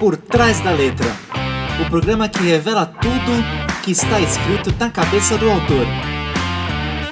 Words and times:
Por 0.00 0.16
Trás 0.16 0.60
da 0.60 0.70
Letra 0.70 1.08
o 1.80 1.90
programa 1.90 2.28
que 2.28 2.40
revela 2.40 2.86
tudo 2.86 3.82
que 3.84 3.92
está 3.92 4.20
escrito 4.20 4.74
na 4.78 4.90
cabeça 4.90 5.36
do 5.38 5.48
autor. 5.48 5.86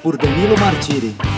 Por 0.02 0.16
Danilo 0.16 0.58
Martiri. 0.58 1.35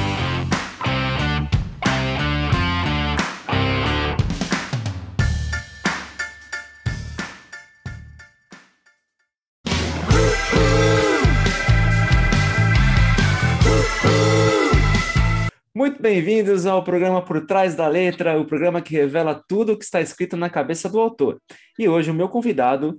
Bem-vindos 16.08 16.64
ao 16.64 16.82
programa 16.82 17.20
Por 17.20 17.44
Trás 17.44 17.74
da 17.74 17.86
Letra, 17.86 18.40
o 18.40 18.46
programa 18.46 18.80
que 18.80 18.94
revela 18.94 19.34
tudo 19.46 19.72
o 19.72 19.76
que 19.76 19.84
está 19.84 20.00
escrito 20.00 20.38
na 20.38 20.48
cabeça 20.48 20.88
do 20.88 20.98
autor. 20.98 21.38
E 21.78 21.86
hoje 21.86 22.10
o 22.10 22.14
meu 22.14 22.30
convidado 22.30 22.96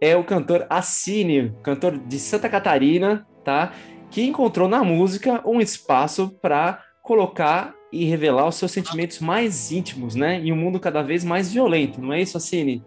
é 0.00 0.16
o 0.16 0.24
cantor 0.24 0.66
Assine, 0.68 1.54
cantor 1.62 1.96
de 1.96 2.18
Santa 2.18 2.48
Catarina, 2.48 3.24
tá? 3.44 3.72
Que 4.10 4.24
encontrou 4.24 4.68
na 4.68 4.82
música 4.82 5.40
um 5.46 5.60
espaço 5.60 6.36
para 6.42 6.82
colocar 7.00 7.76
e 7.92 8.04
revelar 8.06 8.48
os 8.48 8.56
seus 8.56 8.72
sentimentos 8.72 9.20
mais 9.20 9.70
íntimos, 9.70 10.16
né? 10.16 10.40
Em 10.40 10.50
um 10.50 10.56
mundo 10.56 10.80
cada 10.80 11.00
vez 11.00 11.22
mais 11.22 11.52
violento, 11.52 12.00
não 12.00 12.12
é 12.12 12.22
isso, 12.22 12.36
Assine? 12.36 12.82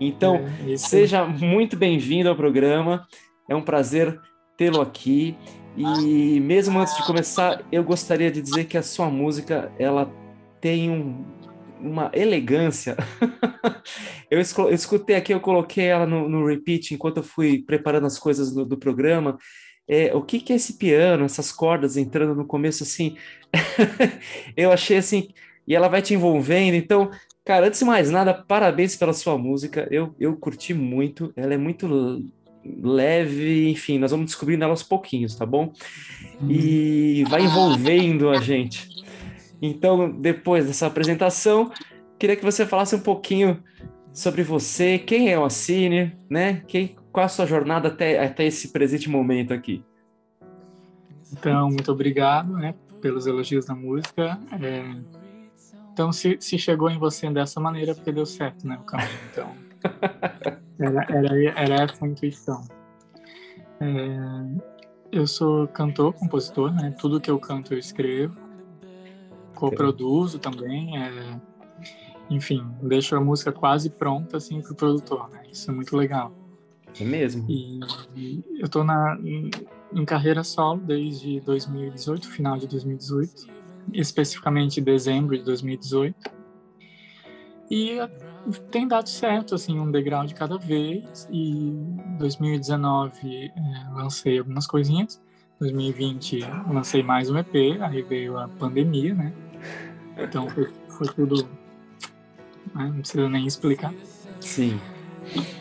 Então, 0.00 0.40
é, 0.66 0.74
seja 0.78 1.26
muito 1.26 1.76
bem-vindo 1.76 2.30
ao 2.30 2.34
programa. 2.34 3.06
É 3.46 3.54
um 3.54 3.62
prazer 3.62 4.18
tê-lo 4.56 4.80
aqui. 4.80 5.36
E 5.76 6.38
mesmo 6.40 6.78
antes 6.78 6.96
de 6.96 7.06
começar, 7.06 7.64
eu 7.72 7.82
gostaria 7.82 8.30
de 8.30 8.42
dizer 8.42 8.64
que 8.64 8.76
a 8.76 8.82
sua 8.82 9.08
música 9.08 9.72
ela 9.78 10.12
tem 10.60 10.90
um, 10.90 11.24
uma 11.80 12.10
elegância. 12.12 12.96
eu, 14.30 14.40
escutei 14.40 15.16
aqui, 15.16 15.32
eu 15.32 15.40
coloquei 15.40 15.86
ela 15.86 16.06
no, 16.06 16.28
no 16.28 16.46
repeat 16.46 16.94
enquanto 16.94 17.18
eu 17.18 17.22
fui 17.22 17.62
preparando 17.62 18.06
as 18.06 18.18
coisas 18.18 18.52
do, 18.52 18.64
do 18.66 18.76
programa. 18.76 19.38
É, 19.88 20.14
o 20.14 20.22
que, 20.22 20.40
que 20.40 20.52
é 20.52 20.56
esse 20.56 20.74
piano, 20.74 21.24
essas 21.24 21.50
cordas 21.50 21.96
entrando 21.96 22.34
no 22.34 22.46
começo 22.46 22.82
assim? 22.82 23.16
eu 24.56 24.70
achei 24.70 24.98
assim, 24.98 25.28
e 25.66 25.74
ela 25.74 25.88
vai 25.88 26.02
te 26.02 26.14
envolvendo. 26.14 26.74
Então, 26.74 27.10
cara, 27.44 27.66
antes 27.66 27.80
de 27.80 27.84
mais 27.84 28.10
nada, 28.10 28.34
parabéns 28.34 28.94
pela 28.94 29.12
sua 29.12 29.36
música. 29.38 29.88
Eu, 29.90 30.14
eu 30.20 30.36
curti 30.36 30.74
muito, 30.74 31.32
ela 31.34 31.54
é 31.54 31.58
muito 31.58 32.24
leve, 32.64 33.70
enfim, 33.70 33.98
nós 33.98 34.10
vamos 34.10 34.26
descobrindo 34.26 34.64
ela 34.64 34.72
aos 34.72 34.82
pouquinhos, 34.82 35.34
tá 35.34 35.44
bom? 35.44 35.72
E 36.48 37.24
vai 37.28 37.42
envolvendo 37.42 38.30
a 38.30 38.40
gente. 38.40 38.88
Então, 39.60 40.10
depois 40.10 40.66
dessa 40.66 40.86
apresentação, 40.86 41.70
queria 42.18 42.36
que 42.36 42.44
você 42.44 42.66
falasse 42.66 42.94
um 42.96 43.00
pouquinho 43.00 43.62
sobre 44.12 44.42
você, 44.42 44.98
quem 44.98 45.30
é 45.30 45.38
o 45.38 45.44
Assine, 45.44 46.16
né? 46.28 46.62
Quem, 46.66 46.96
qual 47.12 47.26
a 47.26 47.28
sua 47.28 47.46
jornada 47.46 47.88
até, 47.88 48.22
até 48.22 48.44
esse 48.44 48.68
presente 48.68 49.08
momento 49.08 49.54
aqui? 49.54 49.84
Então, 51.32 51.68
muito 51.68 51.90
obrigado 51.90 52.52
né, 52.54 52.74
pelos 53.00 53.26
elogios 53.26 53.66
da 53.66 53.74
música. 53.74 54.38
É... 54.60 54.96
Então, 55.92 56.12
se, 56.12 56.36
se, 56.40 56.58
chegou 56.58 56.90
em 56.90 56.98
você 56.98 57.28
dessa 57.30 57.60
maneira, 57.60 57.94
porque 57.94 58.12
deu 58.12 58.26
certo, 58.26 58.66
né, 58.66 58.78
o 58.80 58.84
caminho. 58.84 59.10
Então, 59.30 59.54
era, 60.82 61.06
era, 61.08 61.60
era 61.60 61.74
essa 61.84 62.04
a 62.04 62.08
intuição. 62.08 62.62
É... 63.80 64.72
Eu 65.10 65.26
sou 65.26 65.68
cantor, 65.68 66.14
compositor, 66.14 66.72
né? 66.72 66.94
Tudo 66.98 67.20
que 67.20 67.30
eu 67.30 67.38
canto 67.38 67.74
eu 67.74 67.78
escrevo 67.78 68.42
co-produzo 69.62 70.38
também. 70.40 70.98
É, 70.98 71.40
enfim, 72.28 72.66
deixo 72.82 73.14
a 73.14 73.20
música 73.20 73.52
quase 73.52 73.88
pronta 73.90 74.36
assim 74.36 74.60
para 74.60 74.72
o 74.72 74.74
produtor, 74.74 75.28
né? 75.30 75.42
Isso 75.50 75.70
é 75.70 75.74
muito 75.74 75.96
legal. 75.96 76.32
É 76.98 77.04
mesmo. 77.04 77.46
E, 77.48 77.80
e 78.16 78.44
eu 78.58 78.66
estou 78.66 78.82
na 78.82 79.16
em, 79.22 79.50
em, 79.94 80.04
carreira 80.04 80.42
solo 80.42 80.80
desde 80.80 81.40
2018, 81.40 82.28
final 82.28 82.58
de 82.58 82.66
2018, 82.66 83.46
especificamente 83.94 84.80
dezembro 84.80 85.36
de 85.38 85.44
2018. 85.44 86.41
E 87.74 87.96
tem 88.70 88.86
dado 88.86 89.08
certo, 89.08 89.54
assim, 89.54 89.80
um 89.80 89.90
degrau 89.90 90.26
de 90.26 90.34
cada 90.34 90.58
vez. 90.58 91.26
E 91.30 91.70
em 91.70 92.16
2019 92.18 93.46
é, 93.46 93.50
lancei 93.94 94.38
algumas 94.38 94.66
coisinhas. 94.66 95.18
2020 95.58 96.40
lancei 96.70 97.02
mais 97.02 97.30
um 97.30 97.38
EP, 97.38 97.80
aí 97.80 98.02
veio 98.02 98.36
a 98.36 98.46
pandemia, 98.46 99.14
né? 99.14 99.32
Então 100.18 100.50
foi, 100.50 100.70
foi 100.86 101.06
tudo. 101.14 101.48
Né? 102.74 102.88
Não 102.88 102.98
precisa 102.98 103.26
nem 103.26 103.46
explicar. 103.46 103.94
Sim. 104.38 104.78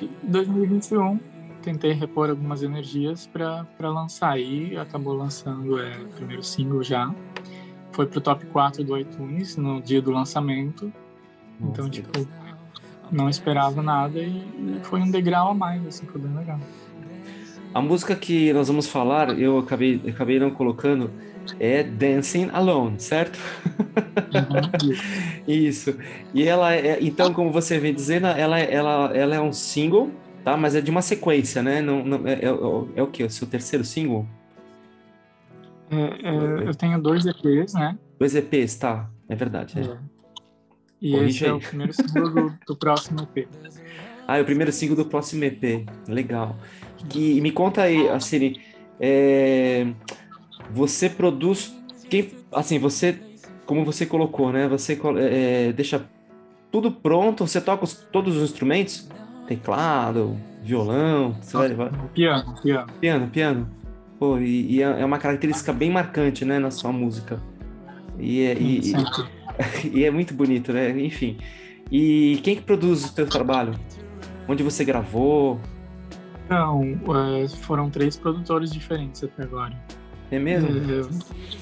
E 0.02 0.10
2021 0.24 1.18
tentei 1.62 1.94
repor 1.94 2.30
algumas 2.30 2.62
energias 2.62 3.26
para 3.26 3.90
lançar. 3.90 4.38
E 4.38 4.76
acabou 4.76 5.14
lançando 5.14 5.80
é, 5.80 5.98
o 5.98 6.10
primeiro 6.10 6.44
single 6.44 6.84
já. 6.84 7.10
Foi 7.94 8.06
pro 8.06 8.20
top 8.20 8.46
4 8.48 8.84
do 8.84 8.98
iTunes 8.98 9.56
no 9.56 9.82
dia 9.82 10.02
do 10.02 10.12
lançamento. 10.12 10.92
Nossa, 11.62 11.72
então, 11.74 11.90
tipo, 11.90 12.28
não 13.12 13.30
esperava 13.30 13.82
nada 13.82 14.20
e, 14.20 14.80
foi 14.84 15.02
um 15.02 15.12
degrau 15.12 15.52
a 15.52 15.54
mais, 15.54 15.86
assim, 15.86 16.06
foi 16.06 16.22
bem 16.22 16.36
legal. 16.36 16.60
A 17.74 17.82
música 17.82 18.16
que 18.16 18.52
nós 18.52 18.68
vamos 18.68 18.88
falar, 18.88 19.38
eu 19.40 19.60
acabei, 19.60 20.02
acabei 20.08 20.40
não 20.40 20.52
colocando, 20.52 21.12
é 21.60 21.84
Dancing 21.84 22.50
Alone, 22.52 23.00
certo? 23.00 23.40
Uhum. 24.34 24.92
Isso. 25.48 25.96
E 26.34 26.44
ela 26.44 26.74
é, 26.74 26.98
então, 27.02 27.34
como 27.34 27.52
você 27.52 27.80
vem 27.80 27.94
dizendo, 27.94 28.28
ela, 28.28 28.60
ela, 28.60 29.12
ela 29.16 29.36
é 29.36 29.42
um 29.42 29.54
single, 29.54 30.12
tá? 30.44 30.58
Mas 30.58 30.76
é 30.76 30.82
de 30.82 30.92
uma 30.92 31.02
sequência, 31.02 31.62
né? 31.62 31.82
Não, 31.82 32.04
não 32.04 32.28
é, 32.28 32.34
é, 32.34 32.46
é 32.96 33.04
o 33.04 33.08
que? 33.08 33.24
O 33.24 33.30
seu 33.30 33.48
terceiro 33.48 33.86
single? 33.86 34.28
É, 35.90 36.30
é, 36.30 36.68
eu 36.68 36.76
tenho 36.76 37.02
dois 37.02 37.26
EPs, 37.26 37.74
né? 37.74 37.98
Dois 38.20 38.36
EPs, 38.36 38.76
tá? 38.76 39.10
É 39.28 39.36
verdade. 39.36 39.80
É. 39.80 40.11
E 41.02 41.12
Corrige 41.12 41.30
esse 41.30 41.46
aí. 41.46 41.52
é 41.52 41.54
o 41.54 41.60
primeiro 41.60 41.94
single 41.94 42.30
do, 42.30 42.54
do 42.68 42.76
próximo 42.76 43.28
EP. 43.36 43.48
Ah, 44.28 44.38
é 44.38 44.42
o 44.42 44.46
primeiro 44.46 44.72
single 44.72 44.96
do 44.96 45.06
próximo 45.06 45.44
EP. 45.44 45.86
Legal. 46.08 46.56
E 47.16 47.42
me 47.42 47.52
conta 47.52 47.82
aí, 47.82 48.08
assim, 48.10 48.56
é, 49.00 49.88
você 50.72 51.10
produz 51.10 51.76
quem 52.10 52.30
assim 52.52 52.78
você 52.78 53.20
como 53.66 53.84
você 53.84 54.06
colocou 54.06 54.52
né 54.52 54.68
você 54.68 55.00
é, 55.18 55.72
deixa 55.74 56.06
tudo 56.72 56.92
pronto 56.92 57.48
você 57.48 57.60
toca 57.60 57.84
os, 57.84 57.96
todos 58.12 58.38
os 58.38 58.44
instrumentos 58.44 59.10
teclado 59.48 60.38
violão 60.62 61.36
vai, 61.52 61.74
vai... 61.74 61.90
piano 62.14 62.56
piano 62.62 62.88
piano 63.00 63.28
piano 63.28 63.82
Pô, 64.20 64.38
e, 64.38 64.76
e, 64.76 64.84
é, 64.84 65.02
é 65.02 65.06
uma 65.06 65.18
característica 65.18 65.74
bem 65.74 65.90
marcante 65.90 66.46
né 66.46 66.60
na 66.60 66.70
sua 66.70 66.92
música 66.92 67.42
e 68.20 68.44
é, 68.44 68.54
e, 68.54 68.92
e, 68.92 68.94
e 69.92 70.04
é 70.04 70.12
muito 70.12 70.34
bonito 70.34 70.72
né 70.74 70.90
enfim 71.00 71.38
e 71.92 72.40
quem 72.44 72.56
que 72.56 72.62
produz 72.62 73.06
o 73.06 73.16
teu 73.16 73.28
trabalho 73.28 73.74
onde 74.48 74.64
você 74.64 74.84
gravou 74.84 75.60
não, 76.52 76.84
é, 77.16 77.48
foram 77.48 77.90
três 77.90 78.18
produtores 78.18 78.74
diferentes 78.74 79.24
até 79.24 79.44
agora. 79.44 79.74
É 80.30 80.38
mesmo? 80.38 80.70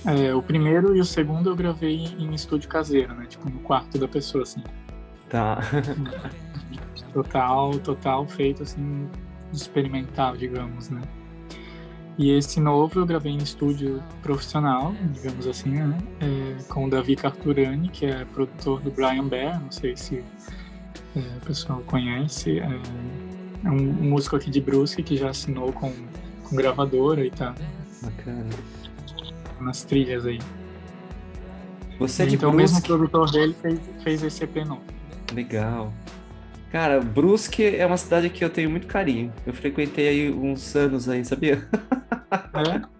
É, 0.04 0.26
é, 0.26 0.36
o 0.36 0.42
primeiro 0.42 0.96
e 0.96 1.00
o 1.00 1.06
segundo 1.06 1.52
eu 1.52 1.56
gravei 1.56 2.08
em 2.18 2.34
estúdio 2.34 2.68
caseiro, 2.68 3.14
né? 3.14 3.28
Tipo, 3.28 3.52
no 3.52 3.60
quarto 3.60 4.00
da 4.00 4.08
pessoa, 4.08 4.42
assim. 4.42 4.64
Tá. 5.30 5.60
total, 7.14 7.78
total 7.80 8.28
feito, 8.28 8.64
assim, 8.64 9.08
experimental, 9.54 10.36
digamos, 10.36 10.90
né? 10.90 11.02
E 12.18 12.32
esse 12.32 12.60
novo 12.60 13.00
eu 13.00 13.06
gravei 13.06 13.32
em 13.32 13.38
estúdio 13.38 14.04
profissional, 14.22 14.94
digamos 15.14 15.48
assim, 15.48 15.70
né? 15.70 15.98
É, 16.20 16.64
com 16.64 16.86
o 16.86 16.90
Davi 16.90 17.16
Carturani, 17.16 17.88
que 17.90 18.06
é 18.06 18.26
produtor 18.26 18.82
do 18.82 18.92
Brian 18.92 19.28
Bear, 19.28 19.62
não 19.62 19.72
sei 19.72 19.96
se 19.96 20.24
é, 21.16 21.20
o 21.20 21.46
pessoal 21.46 21.82
conhece. 21.86 22.60
É, 22.60 22.82
é 23.64 23.70
um 23.70 23.78
músico 23.78 24.36
aqui 24.36 24.50
de 24.50 24.60
Brusque 24.60 25.02
que 25.02 25.16
já 25.16 25.30
assinou 25.30 25.72
com, 25.72 25.94
com 26.44 26.56
gravadora 26.56 27.26
e 27.26 27.32
tá 27.32 27.56
Bacana. 28.02 28.50
Nas 29.60 29.84
trilhas 29.84 30.26
aí. 30.26 30.40
Você 32.00 32.24
é 32.24 32.26
de 32.26 32.36
então, 32.36 32.52
Brusque... 32.52 32.52
Então, 32.52 32.52
o 32.52 32.54
mesmo 32.54 32.82
produtor 32.82 33.32
dele 33.32 33.56
fez, 33.62 33.80
fez 34.04 34.24
esse 34.24 34.44
EP 34.44 34.58
novo. 34.66 34.82
Legal. 35.34 35.94
Cara, 36.72 37.02
Brusque 37.02 37.64
é 37.64 37.86
uma 37.86 37.98
cidade 37.98 38.30
que 38.30 38.44
eu 38.44 38.50
tenho 38.50 38.70
muito 38.70 38.86
carinho. 38.86 39.34
Eu 39.46 39.54
frequentei 39.54 40.08
aí 40.08 40.32
uns 40.32 40.76
anos 40.76 41.10
aí, 41.10 41.26
sabia? 41.26 41.68
É? 42.54 43.00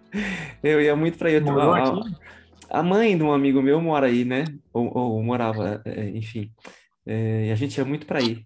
Eu 0.62 0.80
ia 0.80 0.96
muito 0.96 1.24
aí. 1.24 1.40
Morou 1.40 1.72
a, 1.74 2.02
a 2.68 2.82
mãe 2.82 3.16
de 3.16 3.22
um 3.22 3.32
amigo 3.32 3.62
meu 3.62 3.80
mora 3.80 4.06
aí, 4.06 4.24
né? 4.24 4.44
Ou, 4.72 4.92
ou 4.96 5.22
morava, 5.22 5.80
é, 5.84 6.10
enfim. 6.10 6.52
É, 7.06 7.46
e 7.46 7.52
a 7.52 7.54
gente 7.54 7.78
ia 7.78 7.84
muito 7.84 8.06
pra 8.06 8.18
aí. 8.18 8.44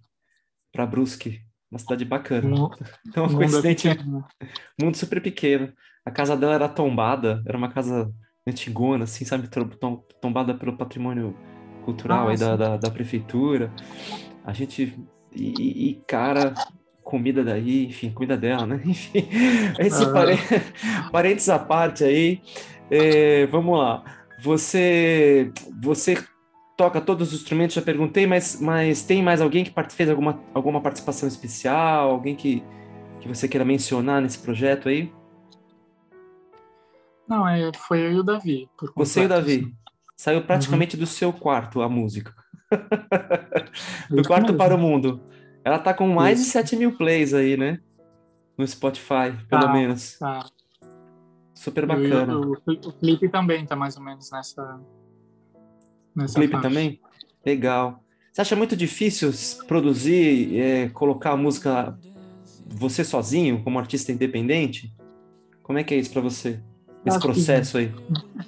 Pra 0.70 0.86
Brusque. 0.86 1.40
Uma 1.70 1.78
cidade 1.78 2.04
bacana. 2.04 2.48
então, 3.06 3.24
mundo 3.24 3.36
coincidente. 3.38 3.88
É 3.88 3.94
né? 3.94 4.22
Mundo 4.80 4.96
super 4.96 5.20
pequeno. 5.22 5.72
A 6.04 6.10
casa 6.10 6.36
dela 6.36 6.54
era 6.54 6.68
tombada, 6.68 7.42
era 7.46 7.56
uma 7.56 7.72
casa 7.72 8.12
antigona, 8.46 9.04
assim, 9.04 9.24
sabe? 9.24 9.48
Tombada 10.20 10.54
pelo 10.54 10.76
patrimônio 10.76 11.34
cultural 11.84 12.28
ah, 12.28 12.30
aí 12.30 12.36
da, 12.36 12.56
da, 12.56 12.76
da, 12.76 12.90
prefeitura. 12.90 13.72
A 14.44 14.52
gente 14.52 14.94
E, 15.34 15.90
e, 15.90 16.02
cara, 16.06 16.54
comida 17.02 17.44
daí, 17.44 17.86
enfim, 17.86 18.10
comida 18.10 18.36
dela, 18.36 18.66
né? 18.66 18.80
Enfim, 18.86 19.28
esse 19.78 20.04
ah. 20.04 21.10
parênteses 21.12 21.48
à 21.48 21.58
parte 21.58 22.04
aí. 22.04 22.40
É, 22.90 23.46
vamos 23.46 23.78
lá. 23.78 24.04
Você, 24.42 25.52
você 25.80 26.16
toca 26.76 27.00
todos 27.00 27.32
os 27.32 27.40
instrumentos, 27.40 27.74
já 27.74 27.82
perguntei, 27.82 28.26
mas, 28.26 28.60
mas 28.60 29.02
tem 29.02 29.22
mais 29.22 29.40
alguém 29.40 29.64
que 29.64 29.72
fez 29.90 30.10
alguma, 30.10 30.40
alguma 30.52 30.80
participação 30.80 31.28
especial? 31.28 32.10
Alguém 32.10 32.34
que, 32.34 32.62
que 33.20 33.28
você 33.28 33.48
queira 33.48 33.64
mencionar 33.64 34.20
nesse 34.20 34.38
projeto 34.38 34.88
aí? 34.88 35.12
Não, 37.28 37.48
é, 37.48 37.70
foi 37.74 38.00
eu 38.00 38.12
e 38.12 38.18
o 38.18 38.22
Davi. 38.22 38.68
você 38.94 39.22
e 39.22 39.26
o 39.26 39.28
Davi. 39.28 39.54
Assim. 39.54 39.74
Saiu 40.16 40.42
praticamente 40.42 40.94
uhum. 40.94 41.00
do 41.00 41.06
seu 41.06 41.32
quarto 41.32 41.82
a 41.82 41.88
música. 41.88 42.34
do 44.10 44.22
quarto 44.22 44.54
para 44.54 44.74
o 44.74 44.78
mundo. 44.78 45.20
Ela 45.64 45.78
tá 45.78 45.94
com 45.94 46.06
mais 46.08 46.38
Isso. 46.38 46.48
de 46.48 46.52
7 46.52 46.76
mil 46.76 46.96
plays 46.96 47.32
aí, 47.32 47.56
né? 47.56 47.80
No 48.56 48.66
Spotify, 48.66 49.32
pelo 49.48 49.62
tá, 49.62 49.72
menos. 49.72 50.18
Tá. 50.18 50.46
Super 51.54 51.86
bacana. 51.86 52.36
O, 52.36 52.52
o, 52.52 52.72
o, 52.72 52.92
clipe 52.92 53.28
também 53.28 53.64
tá 53.64 53.74
mais 53.74 53.96
ou 53.96 54.02
menos 54.02 54.30
nessa. 54.30 54.80
nessa 56.14 56.32
o 56.32 56.34
clipe 56.34 56.52
faixa. 56.52 56.68
também? 56.68 57.00
Legal. 57.44 58.04
Você 58.32 58.40
acha 58.40 58.56
muito 58.56 58.76
difícil 58.76 59.30
produzir, 59.66 60.58
é, 60.58 60.88
colocar 60.88 61.32
a 61.32 61.36
música 61.36 61.96
você 62.66 63.04
sozinho, 63.04 63.62
como 63.62 63.78
artista 63.78 64.10
independente? 64.12 64.92
Como 65.62 65.78
é 65.78 65.84
que 65.84 65.94
é 65.94 65.96
isso 65.96 66.10
para 66.10 66.20
você? 66.20 66.60
Esse 67.04 67.20
processo 67.20 67.78
aí? 67.78 67.94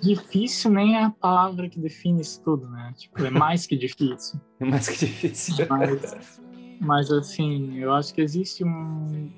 Difícil 0.02 0.70
nem 0.70 0.96
é 0.96 1.04
a 1.04 1.10
palavra 1.10 1.68
que 1.68 1.78
define 1.78 2.22
isso 2.22 2.40
tudo, 2.42 2.68
né? 2.68 2.92
Tipo, 2.96 3.24
é 3.24 3.30
mais 3.30 3.66
que 3.66 3.76
difícil. 3.76 4.40
É 4.58 4.64
mais 4.64 4.88
que 4.88 5.04
difícil. 5.04 5.66
Mas, 5.68 6.40
mas 6.80 7.12
assim, 7.12 7.76
eu 7.76 7.92
acho 7.92 8.14
que 8.14 8.22
existe 8.22 8.64
um, 8.64 9.30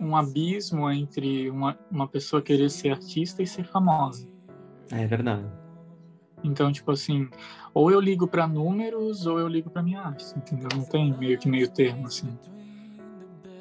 um 0.00 0.16
abismo 0.16 0.90
entre 0.90 1.48
uma, 1.48 1.78
uma 1.90 2.08
pessoa 2.08 2.42
querer 2.42 2.68
ser 2.68 2.90
artista 2.90 3.40
e 3.40 3.46
ser 3.46 3.64
famosa. 3.64 4.26
É 4.90 5.06
verdade. 5.06 5.46
Então, 6.42 6.72
tipo 6.72 6.90
assim, 6.90 7.28
ou 7.74 7.90
eu 7.90 8.00
ligo 8.00 8.26
para 8.26 8.46
números 8.46 9.26
ou 9.26 9.38
eu 9.38 9.46
ligo 9.46 9.70
para 9.70 9.82
minha 9.82 10.00
arte, 10.00 10.24
entendeu? 10.36 10.68
Não 10.74 10.84
tem 10.84 11.16
meio 11.16 11.38
que 11.38 11.48
meio 11.48 11.70
termo, 11.70 12.06
assim. 12.06 12.28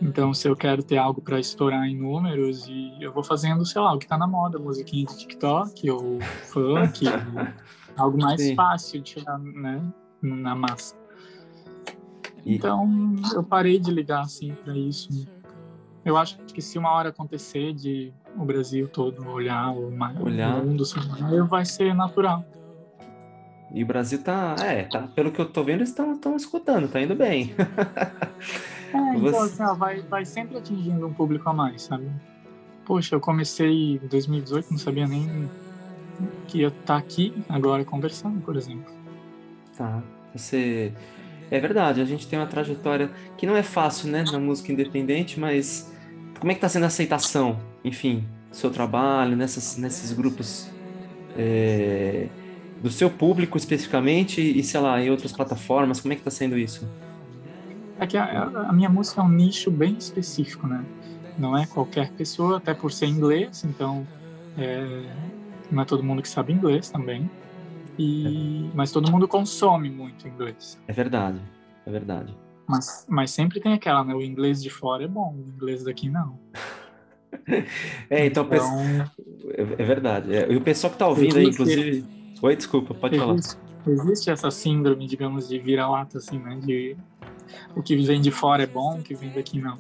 Então, 0.02 0.34
se 0.34 0.48
eu 0.48 0.56
quero 0.56 0.84
ter 0.84 0.98
algo 0.98 1.22
para 1.22 1.40
estourar 1.40 1.86
em 1.86 1.96
números, 1.96 2.68
e 2.68 2.96
eu 3.02 3.12
vou 3.12 3.24
fazendo, 3.24 3.66
sei 3.66 3.82
lá, 3.82 3.94
o 3.94 3.98
que 3.98 4.06
está 4.06 4.18
na 4.18 4.28
moda, 4.28 4.60
musiquinha 4.60 5.06
de 5.06 5.18
TikTok 5.18 5.90
ou 5.90 6.20
funk, 6.52 7.06
algo 7.96 8.18
mais 8.22 8.42
Sim. 8.42 8.56
fácil 8.56 9.02
de 9.02 9.16
tirar, 9.16 9.40
né, 9.40 9.82
na 10.22 10.56
massa. 10.56 10.96
Então, 12.46 12.88
eu 13.34 13.44
parei 13.44 13.80
de 13.80 13.92
ligar 13.92 14.22
assim 14.22 14.54
para 14.64 14.78
isso. 14.78 15.10
Eu 16.06 16.16
acho 16.16 16.38
que 16.38 16.62
se 16.62 16.78
uma 16.78 16.92
hora 16.92 17.10
acontecer 17.10 17.74
de 17.74 18.14
o 18.38 18.46
Brasil 18.46 18.88
todo 18.88 19.28
olhar 19.28 19.74
o, 19.74 19.92
olhar. 20.22 20.56
o 20.56 20.66
mundo, 20.66 20.84
assim, 20.84 21.00
vai 21.50 21.66
ser 21.66 21.94
natural. 21.94 22.46
E 23.74 23.84
o 23.84 23.86
Brasil 23.86 24.24
tá, 24.24 24.56
é, 24.60 24.84
tá, 24.84 25.02
pelo 25.08 25.32
que 25.32 25.42
eu 25.42 25.46
tô 25.52 25.64
vendo, 25.64 25.80
eles 25.80 25.90
estão 25.90 26.38
escutando, 26.38 26.88
tá 26.88 27.02
indo 27.02 27.16
bem. 27.16 27.54
É, 28.94 29.18
então, 29.18 29.42
assim, 29.42 29.64
ó, 29.64 29.74
vai, 29.74 30.02
vai 30.02 30.26
sempre 30.26 30.58
atingindo 30.58 31.06
um 31.06 31.14
público 31.14 31.50
a 31.50 31.54
mais, 31.54 31.84
sabe? 31.84 32.10
Poxa, 32.86 33.16
eu 33.16 33.20
comecei 33.20 33.96
em 33.96 34.08
2018, 34.08 34.72
não 34.72 34.78
sabia 34.78 35.08
nem 35.08 35.50
que 36.48 36.60
ia 36.60 36.68
estar 36.68 36.82
tá 36.86 36.98
aqui 36.98 37.34
agora 37.50 37.84
conversando, 37.84 38.42
por 38.42 38.56
exemplo. 38.56 38.92
Tá. 39.78 40.02
Você. 40.34 40.94
É 41.50 41.60
verdade, 41.60 42.02
a 42.02 42.06
gente 42.06 42.28
tem 42.28 42.38
uma 42.38 42.48
trajetória 42.48 43.10
que 43.38 43.46
não 43.46 43.56
é 43.56 43.64
fácil, 43.64 44.10
né, 44.10 44.24
na 44.30 44.38
música 44.38 44.72
independente, 44.72 45.40
mas 45.40 45.94
como 46.40 46.52
é 46.52 46.56
que 46.56 46.60
tá 46.60 46.68
sendo 46.68 46.84
a 46.84 46.88
aceitação, 46.88 47.58
enfim, 47.86 48.26
do 48.50 48.56
seu 48.56 48.70
trabalho, 48.70 49.36
nessas, 49.38 49.78
nesses 49.78 50.12
grupos 50.12 50.70
é, 51.38 52.28
do 52.82 52.92
seu 52.92 53.10
público 53.10 53.58
especificamente 53.58 54.42
e, 54.42 54.62
sei 54.62 54.80
lá, 54.80 55.02
em 55.02 55.10
outras 55.10 55.32
plataformas, 55.32 56.02
como 56.02 56.14
é 56.14 56.18
que 56.18 56.22
tá 56.22 56.32
sendo 56.32 56.58
isso? 56.58 56.86
É 58.00 58.06
que 58.06 58.18
a, 58.18 58.44
a, 58.44 58.74
minha 58.74 58.90
música 58.90 59.22
é 59.22 59.24
um 59.24 59.30
nicho 59.30 59.72
bem 59.72 59.98
específico, 59.98 60.68
né? 60.68 60.86
Não 61.38 61.58
é 61.58 61.66
qualquer 61.66 62.12
pessoa, 62.12 62.58
até 62.58 62.74
por 62.74 62.92
ser 62.92 63.08
inglês, 63.08 63.64
então 63.64 64.06
é, 64.58 65.04
não 65.72 65.82
é 65.82 65.86
todo 65.86 66.04
mundo 66.04 66.22
que 66.22 66.30
sabe 66.30 66.54
inglês 66.54 66.90
também. 66.90 67.30
E, 67.98 68.70
é. 68.72 68.76
Mas 68.76 68.92
todo 68.92 69.12
mundo 69.12 69.28
consome 69.28 69.90
muito 69.90 70.28
inglês. 70.28 70.80
É 70.88 70.94
verdade, 70.94 71.40
é 71.86 71.92
verdade. 71.92 72.36
Mas, 72.68 73.06
mas 73.10 73.32
sempre 73.32 73.60
tem 73.60 73.74
aquela, 73.74 74.04
né? 74.04 74.14
O 74.14 74.22
inglês 74.22 74.62
de 74.62 74.70
fora 74.70 75.04
é 75.04 75.08
bom, 75.08 75.34
o 75.36 75.50
inglês 75.50 75.84
daqui 75.84 76.10
não. 76.10 76.38
é, 78.10 78.26
então, 78.26 78.46
então... 78.46 78.80
É, 79.52 79.62
é 79.62 79.86
verdade. 79.86 80.36
É, 80.36 80.52
e 80.52 80.56
o 80.56 80.62
pessoal 80.62 80.92
que 80.92 81.00
tá 81.00 81.08
ouvindo 81.08 81.38
aí, 81.38 81.46
inclusive. 81.46 82.06
Oi, 82.42 82.56
desculpa, 82.56 82.94
pode 82.94 83.16
existe, 83.16 83.56
falar. 83.56 83.94
Existe 83.94 84.30
essa 84.30 84.52
síndrome, 84.52 85.08
digamos, 85.08 85.48
de 85.48 85.58
vira-lata, 85.58 86.18
assim, 86.18 86.38
né? 86.38 86.60
De 86.62 86.96
o 87.76 87.82
que 87.82 87.96
vem 87.98 88.22
de 88.22 88.32
fora 88.32 88.64
é 88.64 88.68
bom, 88.68 89.00
o 89.00 89.04
que 89.04 89.16
vem 89.16 89.32
daqui 89.32 89.60
não. 89.60 89.78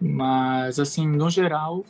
Mas, 0.00 0.78
assim, 0.78 1.06
no 1.06 1.30
geral, 1.30 1.84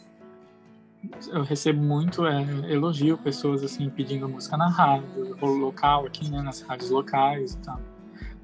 eu 1.29 1.43
recebo 1.43 1.83
muito 1.83 2.27
é, 2.27 2.43
elogio, 2.71 3.19
pessoas, 3.19 3.63
assim, 3.63 3.89
pedindo 3.91 4.29
música 4.29 4.57
na 4.57 4.69
rádio, 4.69 5.37
local 5.41 6.07
aqui, 6.07 6.31
né, 6.31 6.41
nas 6.43 6.63
rádios 6.63 6.91
locais 6.91 7.55
e 7.55 7.59
tal. 7.59 7.81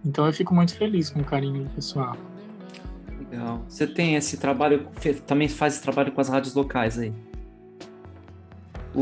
Então 0.05 0.26
eu 0.26 0.32
fico 0.32 0.55
muito 0.55 0.75
feliz 0.76 1.11
com 1.11 1.20
o 1.20 1.25
carinho 1.25 1.64
do 1.64 1.70
pessoal. 1.70 2.17
Legal. 3.19 3.62
Você 3.69 3.87
tem 3.87 4.17
esse 4.17 4.37
trabalho, 4.37 4.88
também 5.26 5.49
faz 5.49 5.75
esse 5.75 5.82
trabalho 5.82 6.12
com 6.12 6.20
as 6.20 6.28
rádios 6.28 6.55
locais 6.55 6.99
aí? 6.99 7.12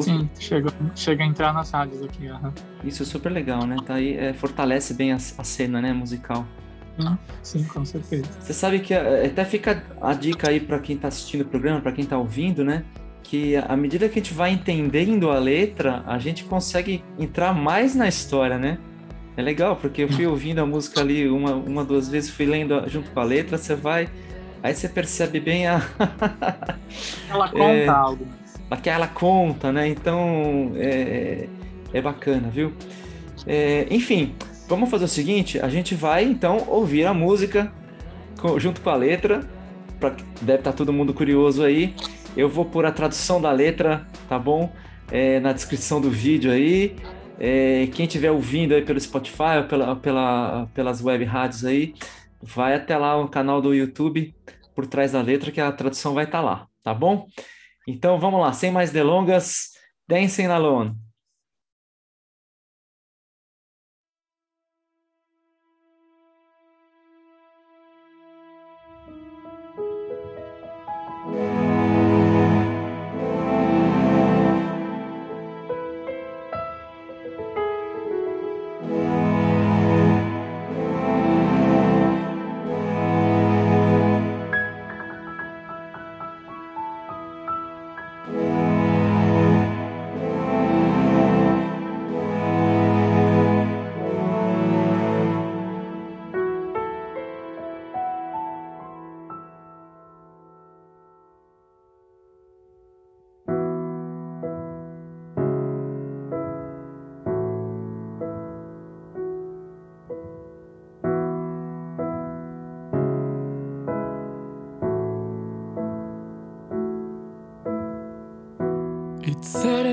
Sim, 0.00 0.30
chega, 0.38 0.72
chega 0.94 1.24
a 1.24 1.26
entrar 1.26 1.52
nas 1.52 1.70
rádios 1.70 2.02
aqui. 2.02 2.28
Uhum. 2.28 2.52
Isso 2.84 3.02
é 3.02 3.06
super 3.06 3.32
legal, 3.32 3.66
né? 3.66 3.76
Tá 3.84 3.94
aí, 3.94 4.16
é, 4.16 4.32
fortalece 4.32 4.94
bem 4.94 5.12
a, 5.12 5.16
a 5.16 5.44
cena, 5.44 5.80
né, 5.80 5.92
musical. 5.92 6.46
Sim, 7.42 7.64
com 7.64 7.84
certeza. 7.84 8.24
Você 8.40 8.52
sabe 8.52 8.80
que 8.80 8.94
eh, 8.94 9.26
até 9.26 9.44
fica 9.44 9.82
a 10.00 10.12
dica 10.12 10.50
aí 10.50 10.60
para 10.60 10.78
quem 10.78 10.96
está 10.96 11.08
assistindo 11.08 11.42
o 11.42 11.44
programa, 11.44 11.80
para 11.80 11.92
quem 11.92 12.04
está 12.04 12.18
ouvindo, 12.18 12.64
né? 12.64 12.84
Que 13.22 13.56
à 13.56 13.76
medida 13.76 14.08
que 14.08 14.18
a 14.18 14.22
gente 14.22 14.34
vai 14.34 14.50
entendendo 14.50 15.30
a 15.30 15.38
letra, 15.38 16.02
a 16.06 16.18
gente 16.18 16.44
consegue 16.44 17.04
entrar 17.18 17.54
mais 17.54 17.94
na 17.94 18.08
história, 18.08 18.58
né? 18.58 18.78
É 19.36 19.42
legal, 19.42 19.76
porque 19.76 20.02
eu 20.02 20.08
fui 20.08 20.26
ouvindo 20.26 20.58
a 20.58 20.66
música 20.66 21.00
ali 21.00 21.28
uma, 21.28 21.54
uma 21.54 21.84
duas 21.84 22.08
vezes, 22.08 22.30
fui 22.30 22.46
lendo 22.46 22.86
junto 22.88 23.10
com 23.10 23.20
a 23.20 23.24
letra, 23.24 23.56
você 23.56 23.74
vai. 23.74 24.08
Aí 24.62 24.74
você 24.74 24.88
percebe 24.88 25.40
bem 25.40 25.66
a. 25.66 25.80
ela 27.30 27.48
conta 27.48 27.64
é, 27.64 27.88
algo. 27.88 28.26
Que 28.82 28.90
ela 28.90 29.08
conta, 29.08 29.72
né? 29.72 29.88
Então 29.88 30.72
é, 30.76 31.48
é 31.92 32.02
bacana, 32.02 32.48
viu? 32.50 32.72
É, 33.46 33.86
enfim, 33.90 34.34
Vamos 34.70 34.88
fazer 34.88 35.06
o 35.06 35.08
seguinte, 35.08 35.58
a 35.58 35.68
gente 35.68 35.96
vai 35.96 36.22
então 36.22 36.64
ouvir 36.68 37.04
a 37.04 37.12
música 37.12 37.72
junto 38.56 38.80
com 38.80 38.88
a 38.88 38.94
letra. 38.94 39.40
Pra, 39.98 40.10
deve 40.40 40.60
estar 40.60 40.70
tá 40.70 40.76
todo 40.76 40.92
mundo 40.92 41.12
curioso 41.12 41.64
aí. 41.64 41.92
Eu 42.36 42.48
vou 42.48 42.64
pôr 42.64 42.86
a 42.86 42.92
tradução 42.92 43.42
da 43.42 43.50
letra, 43.50 44.06
tá 44.28 44.38
bom? 44.38 44.72
É, 45.10 45.40
na 45.40 45.52
descrição 45.52 46.00
do 46.00 46.08
vídeo 46.08 46.52
aí. 46.52 46.94
É, 47.36 47.88
quem 47.92 48.06
estiver 48.06 48.30
ouvindo 48.30 48.72
aí 48.72 48.82
pelo 48.82 49.00
Spotify 49.00 49.58
ou 49.58 49.64
pela, 49.64 49.96
pela, 49.96 50.68
pelas 50.72 51.02
web 51.02 51.24
rádios 51.24 51.64
aí, 51.64 51.92
vai 52.40 52.76
até 52.76 52.96
lá 52.96 53.20
o 53.20 53.26
canal 53.26 53.60
do 53.60 53.74
YouTube 53.74 54.32
por 54.72 54.86
trás 54.86 55.10
da 55.10 55.20
letra 55.20 55.50
que 55.50 55.60
a 55.60 55.72
tradução 55.72 56.14
vai 56.14 56.26
estar 56.26 56.38
tá 56.38 56.44
lá, 56.44 56.68
tá 56.84 56.94
bom? 56.94 57.26
Então 57.88 58.20
vamos 58.20 58.40
lá, 58.40 58.52
sem 58.52 58.70
mais 58.70 58.92
delongas, 58.92 59.70
Dancing 60.06 60.46
Alone. 60.46 60.94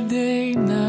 day 0.08 0.54
now. 0.54 0.87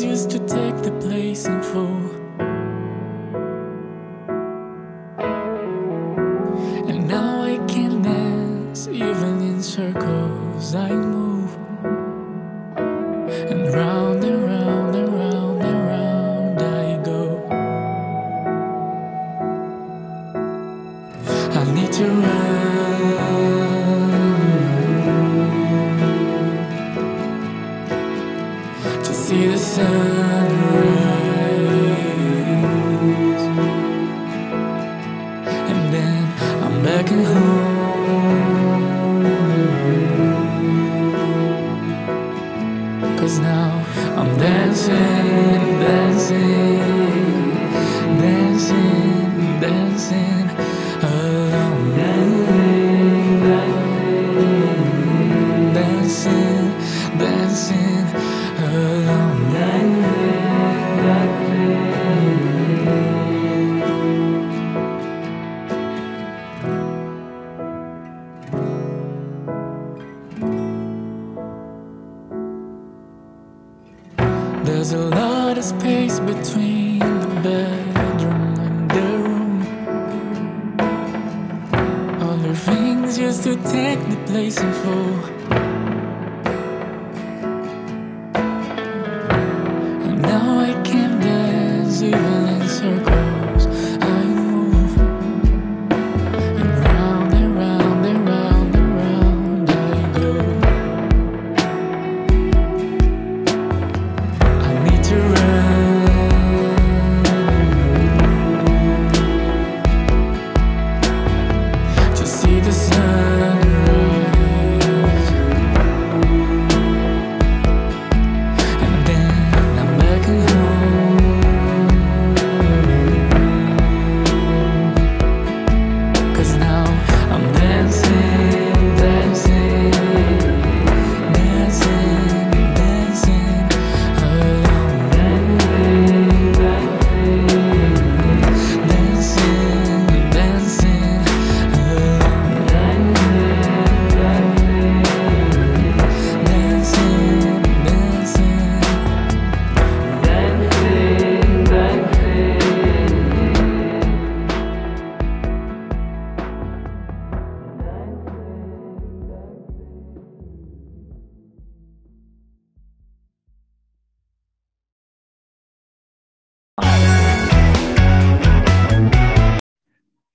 Used 0.00 0.30
to 0.30 0.38
take 0.38 0.76
the 0.82 0.92
place 1.00 1.44
in 1.44 1.62
full. 1.62 2.21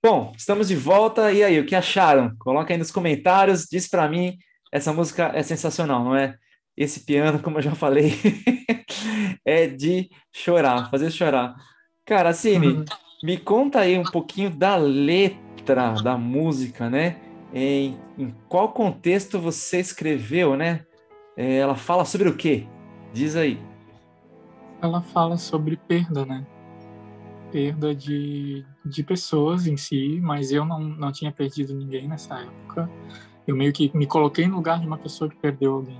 Bom, 0.04 0.32
estamos 0.38 0.68
de 0.68 0.76
volta. 0.76 1.32
E 1.32 1.44
aí, 1.44 1.60
o 1.60 1.66
que 1.66 1.76
acharam? 1.76 2.36
Coloca 2.38 2.74
aí 2.74 2.78
nos 2.78 2.92
comentários, 2.92 3.66
diz 3.70 3.88
para 3.88 4.08
mim. 4.08 4.38
Essa 4.72 4.94
música 4.94 5.32
é 5.34 5.42
sensacional, 5.44 6.04
não 6.04 6.16
é? 6.16 6.38
Esse 6.76 7.02
piano, 7.02 7.40
como 7.42 7.58
eu 7.58 7.62
já 7.64 7.74
falei, 7.76 8.14
é 9.44 9.68
de 9.68 10.10
chorar, 10.32 10.90
fazer 10.90 11.12
chorar. 11.12 11.56
Cara, 12.06 12.34
Cine, 12.34 12.68
Uhum. 12.68 12.86
me 13.24 13.38
conta 13.38 13.80
aí 13.82 13.98
um 13.98 14.04
pouquinho 14.04 14.50
da 14.50 14.76
letra 14.76 15.94
da 16.02 16.18
música, 16.18 16.90
né? 16.90 17.18
Em, 17.54 17.98
em 18.18 18.34
qual 18.48 18.72
contexto 18.72 19.40
você 19.40 19.80
escreveu, 19.80 20.56
né? 20.56 20.86
É, 21.36 21.58
ela 21.58 21.76
fala 21.76 22.06
sobre 22.06 22.30
o 22.30 22.36
quê? 22.38 22.66
Diz 23.14 23.36
aí. 23.36 23.60
Ela 24.82 25.02
fala 25.02 25.38
sobre 25.38 25.76
perda, 25.76 26.26
né? 26.26 26.46
Perda 27.52 27.96
de, 27.96 28.66
de 28.88 29.04
pessoas 29.04 29.68
em 29.68 29.78
si, 29.78 30.20
mas 30.22 30.52
eu 30.52 30.66
não, 30.66 30.80
não 30.80 31.12
tinha 31.12 31.32
perdido 31.32 31.74
ninguém 31.76 32.08
nessa 32.08 32.40
época. 32.40 32.90
Eu 33.48 33.56
meio 33.56 33.72
que 33.72 33.96
me 33.96 34.06
coloquei 34.06 34.48
no 34.48 34.58
lugar 34.58 34.80
de 34.80 34.88
uma 34.88 34.98
pessoa 34.98 35.30
que 35.30 35.38
perdeu 35.38 35.76
alguém. 35.76 36.00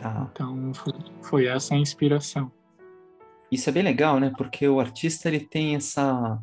Tá. 0.00 0.28
Então 0.32 0.72
foi, 0.74 0.92
foi 1.22 1.46
essa 1.46 1.74
a 1.74 1.78
inspiração. 1.78 2.50
Isso 3.50 3.68
é 3.68 3.72
bem 3.72 3.82
legal, 3.82 4.20
né? 4.20 4.32
Porque 4.36 4.68
o 4.68 4.78
artista 4.78 5.28
ele 5.28 5.40
tem 5.40 5.74
essa, 5.74 6.38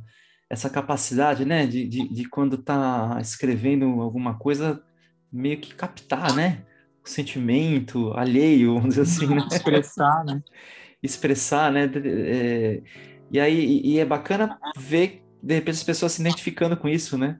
essa 0.49 0.69
capacidade, 0.69 1.45
né? 1.45 1.65
De, 1.65 1.87
de, 1.87 2.07
de 2.09 2.25
quando 2.29 2.57
tá 2.57 3.17
escrevendo 3.21 3.85
alguma 4.01 4.37
coisa, 4.37 4.83
meio 5.31 5.59
que 5.59 5.73
captar, 5.73 6.35
né? 6.35 6.63
O 7.05 7.09
sentimento 7.09 8.11
alheio, 8.13 8.73
vamos 8.73 8.95
dizer 8.95 9.01
assim, 9.01 9.27
né? 9.27 9.47
Expressar, 9.51 10.25
né? 10.25 10.43
Expressar, 11.01 11.71
né? 11.71 11.91
É, 12.03 12.81
e 13.31 13.39
aí 13.39 13.81
e 13.83 13.99
é 13.99 14.05
bacana 14.05 14.57
ver, 14.77 15.23
de 15.45 15.53
repente, 15.53 15.75
as 15.75 15.83
pessoas 15.83 16.13
se 16.13 16.21
identificando 16.21 16.75
com 16.75 16.89
isso, 16.89 17.19
né? 17.19 17.39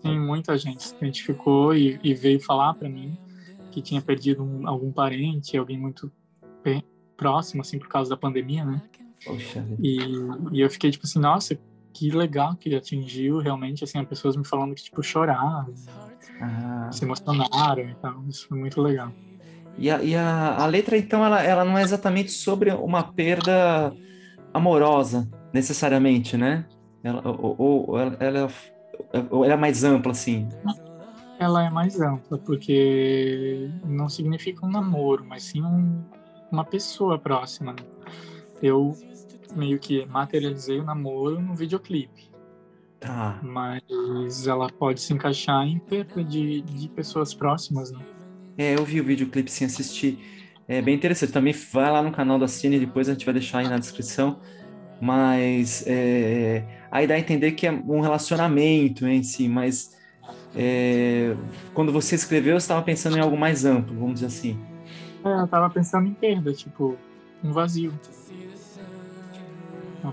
Sim, 0.00 0.18
muita 0.18 0.56
gente 0.56 0.82
se 0.82 0.94
identificou 0.96 1.74
e, 1.74 2.00
e 2.02 2.14
veio 2.14 2.40
falar 2.40 2.72
para 2.72 2.88
mim 2.88 3.18
que 3.70 3.82
tinha 3.82 4.00
perdido 4.00 4.42
um- 4.42 4.66
algum 4.66 4.90
parente, 4.90 5.58
alguém 5.58 5.78
muito 5.78 6.10
próximo, 7.18 7.60
assim, 7.60 7.78
por 7.78 7.88
causa 7.88 8.08
da 8.08 8.16
pandemia, 8.16 8.64
né? 8.64 8.80
Poxa. 9.26 9.64
E, 9.78 9.98
e 10.52 10.60
eu 10.60 10.70
fiquei 10.70 10.90
tipo 10.90 11.04
assim, 11.04 11.18
nossa, 11.18 11.58
que 11.92 12.10
legal 12.10 12.56
que 12.56 12.68
ele 12.68 12.76
atingiu 12.76 13.38
realmente, 13.38 13.84
assim, 13.84 13.98
as 13.98 14.08
pessoas 14.08 14.34
me 14.34 14.44
falando 14.46 14.74
que, 14.74 14.84
tipo, 14.84 15.02
choraram, 15.02 15.74
ah, 16.40 16.88
se 16.90 17.04
emocionaram 17.04 17.88
e 17.90 17.94
tal. 17.96 18.24
Isso 18.26 18.48
foi 18.48 18.58
muito 18.58 18.80
legal. 18.80 19.12
E 19.76 19.90
a, 19.90 20.02
e 20.02 20.14
a, 20.16 20.56
a 20.56 20.66
letra, 20.66 20.96
então, 20.96 21.24
ela, 21.24 21.42
ela 21.42 21.64
não 21.64 21.76
é 21.76 21.82
exatamente 21.82 22.30
sobre 22.30 22.70
uma 22.72 23.12
perda 23.12 23.94
amorosa, 24.52 25.28
necessariamente, 25.54 26.36
né? 26.36 26.66
Ela, 27.02 27.22
ou, 27.26 27.54
ou 27.58 27.98
ela, 27.98 28.16
ela 28.20 28.48
Ou 29.30 29.44
ela 29.44 29.54
é 29.54 29.56
mais 29.56 29.84
ampla, 29.84 30.12
assim? 30.12 30.48
Ela 31.38 31.64
é 31.66 31.70
mais 31.70 32.00
ampla, 32.00 32.38
porque 32.38 33.70
não 33.84 34.08
significa 34.08 34.66
um 34.66 34.70
namoro, 34.70 35.24
mas 35.24 35.44
sim 35.44 35.62
um- 35.62 36.02
uma 36.50 36.64
pessoa 36.64 37.18
próxima. 37.18 37.72
né? 37.72 37.82
Eu 38.62 38.96
meio 39.56 39.78
que 39.78 40.04
materializei 40.06 40.78
o 40.80 40.84
namoro 40.84 41.40
no 41.40 41.54
videoclipe, 41.54 42.30
Tá. 43.00 43.38
mas 43.42 44.46
ela 44.46 44.68
pode 44.68 45.00
se 45.00 45.12
encaixar 45.12 45.66
em 45.66 45.78
perda 45.78 46.24
de, 46.24 46.62
de 46.62 46.88
pessoas 46.88 47.34
próximas, 47.34 47.90
né? 47.92 47.98
É, 48.56 48.74
eu 48.76 48.84
vi 48.84 49.00
o 49.00 49.04
videoclipe 49.04 49.50
sem 49.50 49.66
assistir. 49.66 50.18
É 50.68 50.80
bem 50.80 50.94
interessante. 50.94 51.32
Também 51.32 51.52
vai 51.72 51.90
lá 51.90 52.00
no 52.02 52.12
canal 52.12 52.38
da 52.38 52.48
Cine, 52.48 52.78
depois 52.78 53.08
a 53.08 53.12
gente 53.12 53.24
vai 53.24 53.34
deixar 53.34 53.58
aí 53.58 53.68
na 53.68 53.76
descrição. 53.78 54.40
Mas 55.04 55.84
é, 55.86 56.64
aí 56.90 57.06
dá 57.06 57.12
a 57.12 57.18
entender 57.18 57.52
que 57.52 57.66
é 57.66 57.70
um 57.70 58.00
relacionamento 58.00 59.06
em 59.06 59.22
si, 59.22 59.46
mas 59.50 59.94
é, 60.56 61.34
quando 61.74 61.92
você 61.92 62.14
escreveu, 62.14 62.58
você 62.58 62.64
estava 62.64 62.80
pensando 62.80 63.18
em 63.18 63.20
algo 63.20 63.36
mais 63.36 63.66
amplo, 63.66 63.94
vamos 63.94 64.14
dizer 64.14 64.26
assim. 64.26 64.58
É, 65.22 65.28
eu 65.42 65.46
tava 65.46 65.68
pensando 65.68 66.08
em 66.08 66.14
perda, 66.14 66.54
tipo, 66.54 66.96
um 67.44 67.52
vazio. 67.52 67.92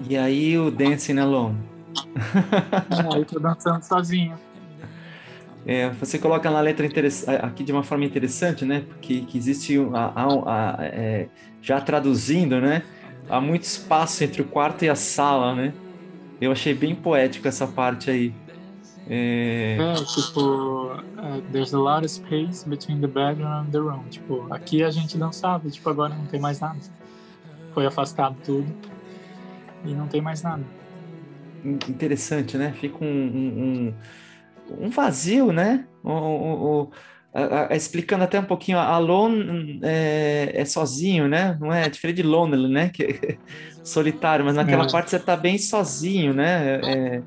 E 0.09 0.17
aí 0.17 0.57
o 0.57 0.69
Dancing 0.69 1.19
Alone. 1.19 1.57
É, 2.89 3.15
aí 3.15 3.23
tô 3.23 3.39
dançando 3.39 3.81
sozinho. 3.83 4.37
É, 5.65 5.89
você 5.91 6.19
coloca 6.19 6.49
na 6.51 6.59
letra 6.59 6.85
aqui 7.43 7.63
de 7.63 7.71
uma 7.71 7.83
forma 7.83 8.03
interessante, 8.03 8.65
né? 8.65 8.83
Porque 8.89 9.21
que 9.21 9.37
existe 9.37 9.77
a- 9.93 10.11
a- 10.15 10.25
a- 10.81 10.85
é, 10.85 11.27
já 11.61 11.79
traduzindo, 11.79 12.59
né? 12.59 12.83
Há 13.29 13.39
muito 13.39 13.63
espaço 13.63 14.23
entre 14.23 14.41
o 14.41 14.45
quarto 14.45 14.83
e 14.83 14.89
a 14.89 14.95
sala, 14.95 15.55
né? 15.55 15.73
Eu 16.39 16.51
achei 16.51 16.73
bem 16.73 16.95
poético 16.95 17.47
essa 17.47 17.67
parte 17.67 18.09
aí. 18.09 18.33
É, 19.07 19.77
É, 19.79 19.93
tipo, 19.95 20.91
é, 21.17 21.41
there's 21.51 21.73
a 21.73 21.77
lot 21.77 22.05
of 22.05 22.09
space 22.09 22.67
between 22.67 22.99
the 22.99 23.07
bedroom 23.07 23.47
and 23.47 23.65
the 23.71 23.77
room. 23.79 24.03
Tipo, 24.09 24.47
aqui 24.51 24.83
a 24.83 24.91
gente 24.91 25.17
dançava, 25.17 25.69
tipo, 25.69 25.89
agora 25.89 26.13
não 26.13 26.25
tem 26.25 26.39
mais 26.39 26.59
nada. 26.59 26.77
Foi 27.73 27.85
afastado 27.85 28.35
tudo 28.43 28.67
e 29.85 29.93
não 29.93 30.07
tem 30.07 30.21
mais 30.21 30.41
nada. 30.41 30.63
in- 31.63 31.77
interessante, 31.89 32.57
né? 32.57 32.73
Fica 32.73 32.97
um, 33.03 33.07
um, 33.07 33.93
um- 34.69 34.85
um 34.85 34.89
vazio, 34.89 35.51
né? 35.51 35.85
O- 36.03 36.09
o- 36.11 36.81
o- 36.83 36.91
a- 37.33 37.67
a- 37.71 37.75
explicando 37.75 38.23
até 38.23 38.39
um 38.39 38.45
pouquinho, 38.45 38.77
alone 38.79 39.79
é, 39.83 40.51
é 40.53 40.65
sozinho, 40.65 41.27
né? 41.27 41.57
Não 41.59 41.71
é 41.71 41.89
diferente 41.89 42.17
de 42.17 42.23
lonely, 42.23 42.67
né? 42.67 42.89
Que 42.89 43.03
é 43.03 43.37
solitário, 43.83 44.43
mas 44.45 44.55
naquela 44.55 44.85
É. 44.85 44.91
parte 44.91 45.09
você 45.11 45.19
tá 45.19 45.35
bem 45.35 45.57
sozinho, 45.57 46.33
né? 46.33 46.81
É, 46.83 47.23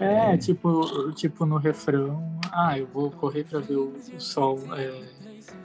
É, 0.00 0.36
tipo, 0.36 1.12
tipo 1.12 1.46
no 1.46 1.56
refrão, 1.58 2.38
ah, 2.52 2.78
eu 2.78 2.86
vou 2.86 3.10
correr 3.10 3.44
pra 3.44 3.60
ver 3.60 3.76
o, 3.76 3.92
o 3.94 4.20
sol 4.20 4.58
é, 4.74 4.90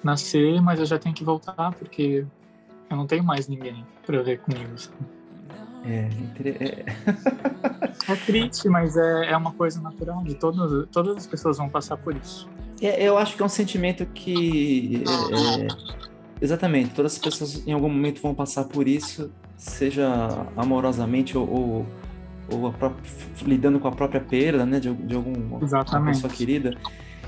nascer, 0.03 0.61
mas 0.61 0.79
eu 0.79 0.85
já 0.85 0.97
tenho 0.99 1.15
que 1.15 1.23
voltar 1.23 1.73
porque 1.73 2.25
eu 2.89 2.97
não 2.97 3.07
tenho 3.07 3.23
mais 3.23 3.47
ninguém 3.47 3.85
pra 4.05 4.21
ver 4.21 4.39
comigo. 4.39 4.77
sabe? 4.77 5.20
É, 5.85 6.09
é, 6.45 6.85
É 8.07 8.15
triste, 8.25 8.67
mas 8.69 8.95
é, 8.97 9.31
é 9.31 9.37
uma 9.37 9.51
coisa 9.53 9.79
natural 9.81 10.23
de 10.23 10.35
todas, 10.35 10.87
todas 10.89 11.17
as 11.17 11.27
pessoas 11.27 11.57
vão 11.57 11.69
passar 11.69 11.97
por 11.97 12.15
isso. 12.15 12.49
É, 12.81 13.03
eu 13.03 13.17
acho 13.17 13.35
que 13.35 13.41
é 13.41 13.45
um 13.45 13.49
sentimento 13.49 14.05
que. 14.07 15.03
é, 15.07 15.65
é, 15.65 15.67
exatamente, 16.41 16.91
todas 16.93 17.13
as 17.13 17.19
pessoas 17.19 17.65
em 17.67 17.71
algum 17.71 17.89
momento 17.89 18.21
vão 18.21 18.33
passar 18.33 18.63
por 18.65 18.87
isso, 18.87 19.31
seja 19.55 20.45
amorosamente 20.57 21.37
ou, 21.37 21.47
ou, 21.47 21.85
ou 22.51 22.67
a 22.67 22.71
pró- 22.71 22.95
lidando 23.43 23.79
com 23.79 23.87
a 23.87 23.91
própria 23.91 24.21
perda, 24.21 24.65
né, 24.65 24.79
de, 24.79 24.91
de 24.93 25.15
algum, 25.15 25.33
uma 25.33 25.63
Exatamente. 25.63 26.15
pessoa 26.15 26.33
querida. 26.33 26.75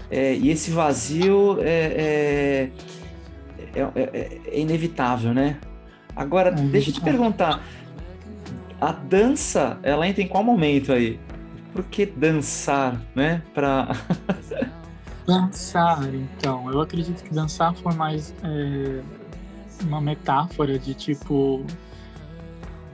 É, 0.09 0.35
e 0.35 0.49
esse 0.49 0.69
vazio 0.71 1.57
é, 1.61 2.69
é, 3.75 4.59
inevitável, 4.59 5.33
né? 5.33 5.57
Agora, 6.15 6.51
deixa 6.51 6.89
eu 6.89 6.93
te 6.93 7.01
perguntar, 7.01 7.63
a 8.83 8.91
dança, 8.91 9.79
ela 9.81 10.07
entra 10.07 10.21
em 10.21 10.27
qual 10.27 10.43
momento 10.43 10.91
aí? 10.91 11.19
Por 11.71 11.85
que 11.85 12.05
dançar, 12.05 13.01
né? 13.15 13.41
Pra... 13.53 13.87
Dançar, 15.25 16.03
então. 16.13 16.69
Eu 16.69 16.81
acredito 16.81 17.23
que 17.23 17.33
dançar 17.33 17.73
foi 17.75 17.93
mais 17.93 18.33
é, 18.43 19.01
uma 19.83 20.01
metáfora 20.01 20.77
de 20.77 20.93
tipo 20.93 21.65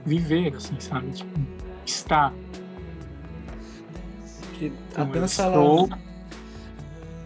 viver, 0.06 0.54
assim, 0.54 0.78
sabe? 0.78 1.10
Tipo, 1.10 1.40
estar. 1.84 2.32
A 2.32 2.34
Então, 4.62 5.06
eu 5.06 5.12
dança, 5.12 5.48
estou, 5.48 5.88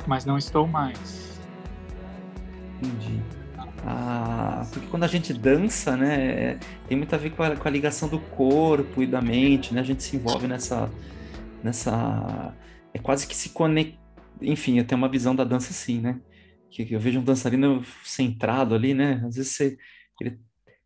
mas 0.06 0.24
não 0.24 0.38
estou 0.38 0.66
mais. 0.66 1.38
Entendi. 2.80 3.22
Ah, 3.86 4.66
porque 4.72 4.86
quando 4.88 5.04
a 5.04 5.08
gente 5.08 5.32
dança, 5.34 5.96
né, 5.96 6.52
é- 6.52 6.58
tem 6.88 6.96
muito 6.96 7.14
a 7.14 7.18
ver 7.18 7.30
com 7.30 7.42
a, 7.42 7.54
com 7.54 7.68
a 7.68 7.70
ligação 7.70 8.08
do 8.08 8.18
corpo 8.18 9.02
e 9.02 9.06
da 9.06 9.20
mente, 9.20 9.74
né? 9.74 9.80
A 9.80 9.84
gente 9.84 10.02
se 10.02 10.16
envolve 10.16 10.46
nessa, 10.46 10.90
nessa, 11.62 12.54
é 12.94 12.98
quase 12.98 13.26
que 13.26 13.36
se 13.36 13.50
conecta. 13.50 13.98
Enfim, 14.40 14.78
eu 14.78 14.84
tenho 14.86 14.98
uma 14.98 15.08
visão 15.08 15.34
da 15.36 15.44
dança 15.44 15.70
assim, 15.70 16.00
né? 16.00 16.18
Que, 16.70 16.84
que 16.86 16.94
eu 16.94 17.00
vejo 17.00 17.20
um 17.20 17.24
dançarino 17.24 17.84
centrado 18.02 18.74
ali, 18.74 18.94
né? 18.94 19.22
Às 19.26 19.36
vezes 19.36 19.52
você, 19.52 19.76
ele, 20.20 20.38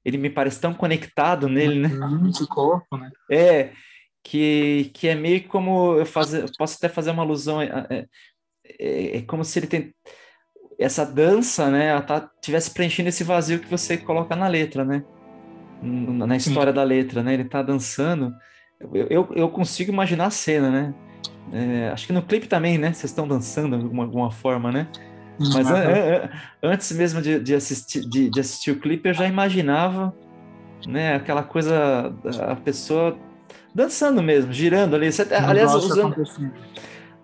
ele 0.05 0.19
me 0.19 0.29
parece 0.29 0.61
tão 0.61 0.75
conectado 0.75 1.49
nele, 1.49 1.79
né? 1.81 1.89
Mente, 1.89 2.47
corpo, 2.47 2.97
né? 2.97 3.11
É, 3.31 3.71
que, 4.25 4.91
que 4.93 5.07
é 5.07 5.15
meio 5.15 5.47
como 5.47 5.95
eu 5.97 6.05
fazer, 6.05 6.51
posso 6.59 6.77
até 6.77 6.89
fazer 6.89 7.11
uma 7.13 7.23
alusão, 7.23 7.63
é, 7.63 7.87
é, 7.89 8.07
é- 8.79 9.17
é 9.19 9.23
como 9.23 9.45
se 9.45 9.59
ele 9.59 9.67
tem 9.69 9.95
essa 10.79 11.05
dança, 11.05 11.71
né, 11.71 11.87
ela 11.89 12.03
tá, 12.03 12.31
tivesse 12.41 12.71
preenchendo 12.71 13.09
esse 13.09 13.25
vazio 13.25 13.59
que 13.59 13.69
você 13.71 13.97
coloca 13.97 14.37
na 14.37 14.47
letra, 14.47 14.85
né, 14.85 15.03
na 15.83 16.37
história 16.37 16.73
da 16.73 16.83
letra, 16.83 17.23
né, 17.23 17.35
ele 17.35 17.45
tá 17.45 17.63
dançando, 17.63 18.33
eu, 18.95 19.07
eu, 19.09 19.29
eu 19.35 19.49
consigo 19.49 19.91
imaginar 19.93 20.27
a 20.27 20.31
cena, 20.31 20.71
né, 20.71 20.95
É, 21.51 21.89
acho 21.91 22.07
que 22.07 22.13
no 22.13 22.23
clipe 22.23 22.47
também, 22.47 22.77
né, 22.79 22.93
vocês 22.93 23.11
estão 23.11 23.27
dançando 23.27 23.77
de 23.77 23.83
alguma, 23.83 24.05
alguma 24.05 24.31
forma, 24.31 24.71
né, 24.71 24.87
mas 25.39 25.71
Aham. 25.71 25.77
an- 25.77 25.91
an- 25.91 26.25
an- 26.25 26.31
antes 26.75 26.93
mesmo 26.93 27.23
de, 27.23 27.41
de 27.41 27.55
assistir, 27.55 28.01
de, 28.09 28.29
de 28.31 28.41
assistir 28.41 28.71
o 28.73 28.79
clipe, 28.81 29.09
eu 29.09 29.15
já 29.15 29.27
imaginava, 29.27 30.15
né, 30.87 31.15
aquela 31.15 31.43
coisa, 31.43 32.13
a 32.49 32.55
pessoa 32.57 33.19
dançando 33.75 34.23
mesmo, 34.23 34.53
girando 34.53 34.95
ali. 34.97 35.11
Você, 35.11 35.23
aliás, 35.35 35.75
usando. 35.75 36.17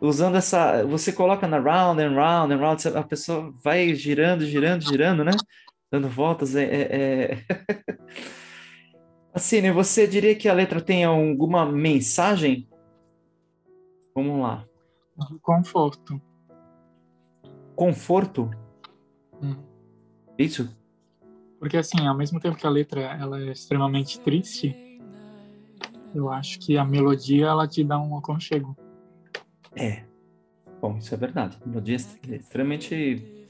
Usando 0.00 0.36
essa. 0.36 0.84
Você 0.84 1.12
coloca 1.12 1.46
na 1.46 1.58
round 1.58 2.02
and 2.02 2.14
round 2.14 2.52
and 2.52 2.58
round, 2.58 2.88
a 2.88 3.02
pessoa 3.02 3.52
vai 3.62 3.94
girando, 3.94 4.44
girando, 4.44 4.82
girando, 4.82 5.24
né? 5.24 5.32
Dando 5.90 6.08
voltas. 6.08 6.54
É, 6.56 6.64
é, 6.64 7.32
é... 7.32 7.44
Assim, 9.32 9.60
né? 9.60 9.72
Você 9.72 10.06
diria 10.06 10.34
que 10.34 10.48
a 10.48 10.54
letra 10.54 10.80
tem 10.80 11.04
alguma 11.04 11.66
mensagem? 11.66 12.68
Vamos 14.14 14.40
lá. 14.40 14.64
Conforto. 15.42 16.20
Conforto? 17.74 18.50
Hum. 19.42 19.56
Isso? 20.38 20.68
Porque 21.58 21.76
assim, 21.76 22.06
ao 22.06 22.16
mesmo 22.16 22.38
tempo 22.38 22.56
que 22.56 22.66
a 22.66 22.70
letra 22.70 23.00
ela 23.00 23.40
é 23.40 23.50
extremamente 23.50 24.20
triste, 24.20 25.00
eu 26.14 26.30
acho 26.30 26.58
que 26.60 26.78
a 26.78 26.84
melodia 26.84 27.46
ela 27.46 27.66
te 27.66 27.82
dá 27.82 27.98
um 27.98 28.16
aconchego. 28.16 28.76
É. 29.76 30.02
Bom, 30.80 30.98
isso 30.98 31.14
é 31.14 31.16
verdade. 31.16 31.58
Melodia 31.64 31.96
é 32.28 32.36
extremamente 32.36 33.48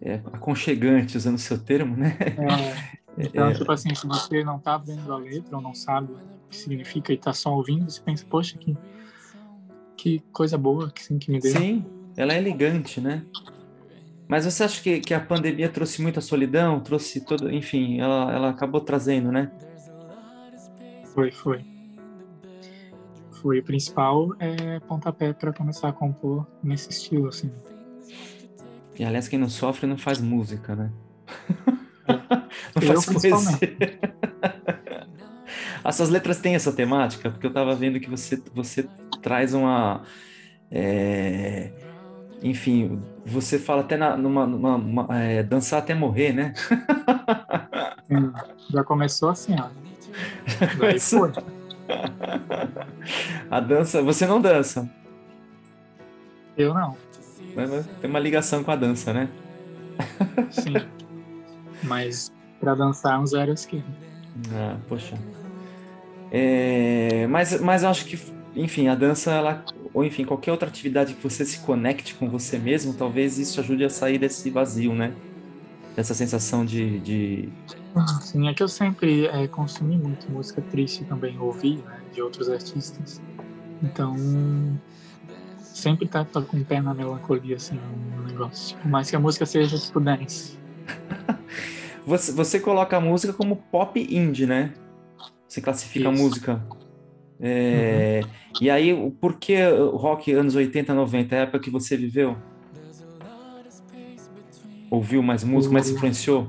é, 0.00 0.14
aconchegante, 0.32 1.16
usando 1.16 1.36
o 1.36 1.38
seu 1.38 1.58
termo, 1.58 1.96
né? 1.96 2.16
É, 2.20 2.98
então, 3.18 3.48
É. 3.48 3.54
tipo 3.54 3.70
assim, 3.70 3.94
se 3.94 4.06
você 4.06 4.42
não 4.42 4.58
tá 4.58 4.78
vendo 4.78 5.12
a 5.12 5.18
letra 5.18 5.56
ou 5.56 5.62
não 5.62 5.74
sabe 5.74 6.12
o 6.12 6.48
que 6.48 6.56
significa 6.56 7.12
e 7.12 7.18
tá 7.18 7.32
só 7.32 7.54
ouvindo, 7.54 7.90
você 7.90 8.00
pensa, 8.00 8.24
poxa, 8.28 8.56
que, 8.58 8.76
que 9.96 10.20
coisa 10.32 10.56
boa 10.56 10.90
que, 10.90 11.02
sim, 11.02 11.18
que 11.18 11.30
me 11.30 11.40
deu. 11.40 11.52
Sim, 11.52 11.84
ela 12.16 12.34
é 12.34 12.38
elegante, 12.38 13.00
né? 13.00 13.24
Mas 14.26 14.46
você 14.46 14.64
acha 14.64 14.82
que, 14.82 15.00
que 15.00 15.12
a 15.12 15.20
pandemia 15.20 15.68
trouxe 15.68 16.00
muita 16.00 16.20
solidão? 16.20 16.80
Trouxe 16.80 17.20
todo. 17.20 17.52
Enfim, 17.52 18.00
ela, 18.00 18.32
ela 18.32 18.50
acabou 18.50 18.80
trazendo, 18.80 19.30
né? 19.30 19.52
Foi, 21.14 21.30
foi. 21.30 21.73
O 23.44 23.62
principal 23.62 24.30
é 24.38 24.80
pontapé 24.80 25.34
para 25.34 25.52
começar 25.52 25.90
a 25.90 25.92
compor 25.92 26.46
nesse 26.62 26.88
estilo, 26.88 27.28
assim. 27.28 27.52
E 28.98 29.04
aliás, 29.04 29.28
quem 29.28 29.38
não 29.38 29.50
sofre 29.50 29.86
não 29.86 29.98
faz 29.98 30.18
música, 30.18 30.74
né? 30.74 30.90
não 32.08 32.82
Eu, 32.82 33.02
faz 33.02 33.04
poesia. 33.04 33.58
As 35.84 35.96
suas 35.96 36.08
letras 36.08 36.40
têm 36.40 36.54
essa 36.54 36.72
temática? 36.72 37.30
Porque 37.30 37.46
eu 37.46 37.52
tava 37.52 37.74
vendo 37.74 38.00
que 38.00 38.08
você, 38.08 38.42
você 38.54 38.88
traz 39.20 39.52
uma. 39.52 40.02
é, 40.70 41.70
Enfim, 42.42 43.02
você 43.26 43.58
fala 43.58 43.82
até 43.82 43.98
na, 43.98 44.16
numa. 44.16 44.46
numa- 44.46 44.76
uma- 44.76 45.22
é, 45.22 45.42
dançar 45.42 45.80
até 45.80 45.94
morrer, 45.94 46.32
né? 46.32 46.54
Sim, 48.08 48.32
já 48.70 48.82
começou 48.82 49.28
assim, 49.28 49.54
ó. 49.60 49.68
Daí 50.78 50.78
Começou. 50.78 51.30
A 53.50 53.60
dança. 53.60 54.02
Você 54.02 54.26
não 54.26 54.40
dança. 54.40 54.88
Eu 56.56 56.72
não, 56.72 56.96
Mas- 57.54 57.86
Tem 58.00 58.08
uma 58.08 58.18
ligação 58.20 58.62
com 58.64 58.70
a 58.70 58.76
dança, 58.76 59.12
né? 59.12 59.28
sim. 60.50 60.74
Mas 61.82 62.32
pra 62.60 62.74
dançar 62.74 63.20
um 63.20 63.26
zero 63.26 63.50
à 63.50 63.54
esquerda. 63.54 63.86
Ah, 64.52 64.76
poxa. 64.88 65.16
É, 66.32 67.26
mas, 67.28 67.60
mas 67.60 67.82
eu 67.82 67.88
acho 67.90 68.04
que, 68.06 68.18
enfim, 68.56 68.88
a 68.88 68.94
dança, 68.94 69.30
ela, 69.32 69.64
ou 69.92 70.04
enfim, 70.04 70.24
qualquer 70.24 70.50
outra 70.50 70.68
atividade 70.68 71.14
que 71.14 71.22
você 71.22 71.44
se 71.44 71.60
conecte 71.60 72.14
com 72.14 72.28
você 72.28 72.58
mesmo, 72.58 72.94
talvez 72.94 73.38
isso 73.38 73.60
ajude 73.60 73.84
a 73.84 73.90
sair 73.90 74.18
desse 74.18 74.48
vazio, 74.50 74.94
né? 74.94 75.12
Dessa 75.94 76.14
sensação 76.14 76.64
de, 76.64 76.98
de... 77.00 77.48
Sim, 78.22 78.48
é 78.48 78.54
que 78.54 78.62
eu 78.62 78.68
sempre 78.68 79.26
é, 79.26 79.46
consumi 79.46 79.96
muito 79.96 80.30
música 80.30 80.60
triste 80.60 81.04
também, 81.04 81.38
ouvi, 81.38 81.76
né, 81.76 82.00
de 82.12 82.20
outros 82.20 82.48
artistas. 82.48 83.22
Então, 83.82 84.16
sempre 85.60 86.08
tá, 86.08 86.24
tá 86.24 86.40
com 86.40 86.56
o 86.56 86.64
pé 86.64 86.80
na 86.80 86.92
melancolia, 86.94 87.56
assim, 87.56 87.78
no 88.16 88.24
negócio. 88.26 88.76
Por 88.78 88.88
mais 88.88 89.08
que 89.08 89.16
a 89.16 89.20
música 89.20 89.46
seja 89.46 89.78
tipo 89.78 90.00
dance. 90.00 90.58
Você, 92.06 92.32
você 92.32 92.60
coloca 92.60 92.98
a 92.98 93.00
música 93.00 93.32
como 93.32 93.56
pop 93.56 93.98
indie, 93.98 94.44
né? 94.44 94.74
Você 95.48 95.62
classifica 95.62 96.10
a 96.10 96.12
Isso. 96.12 96.22
música. 96.22 96.62
É, 97.40 98.20
E 98.60 98.68
aí, 98.68 99.10
por 99.20 99.38
que 99.38 99.56
rock 99.92 100.32
anos 100.32 100.54
80, 100.54 100.92
90? 100.92 101.34
É 101.34 101.38
a 101.38 101.42
época 101.42 101.60
que 101.60 101.70
você 101.70 101.96
viveu? 101.96 102.36
Ouviu 104.90 105.22
mais 105.22 105.42
música, 105.44 105.72
mais 105.72 105.90
influenciou? 105.90 106.48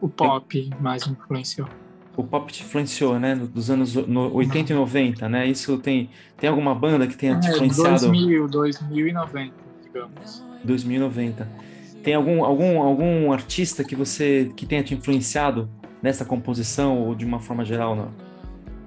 O 0.00 0.08
pop 0.08 0.70
mais 0.80 1.06
influenciou. 1.06 1.68
O 2.16 2.24
pop 2.24 2.52
te 2.52 2.62
influenciou, 2.62 3.18
né? 3.18 3.34
Dos 3.36 3.70
anos 3.70 3.94
no- 3.94 4.32
80 4.34 4.72
e 4.72 4.76
90, 4.76 5.28
né? 5.28 5.46
Isso 5.46 5.78
tem, 5.78 6.10
tem 6.36 6.50
alguma 6.50 6.74
banda 6.74 7.06
que 7.06 7.16
tenha 7.16 7.38
te 7.38 7.46
É, 7.46 7.50
influenciado 7.50 8.06
2000, 8.06 8.48
2090, 8.48 9.52
digamos. 9.84 10.44
2090? 10.64 11.48
Tem 12.02 12.14
algum, 12.14 12.44
algum, 12.44 12.80
algum 12.80 13.32
artista 13.32 13.84
que 13.84 13.94
você 13.94 14.52
que 14.56 14.66
tenha 14.66 14.82
te 14.82 14.94
influenciado 14.94 15.68
nessa 16.02 16.24
composição 16.24 16.98
ou 17.00 17.14
de 17.14 17.24
uma 17.24 17.38
forma 17.40 17.64
geral? 17.64 17.94
Não? 17.94 18.10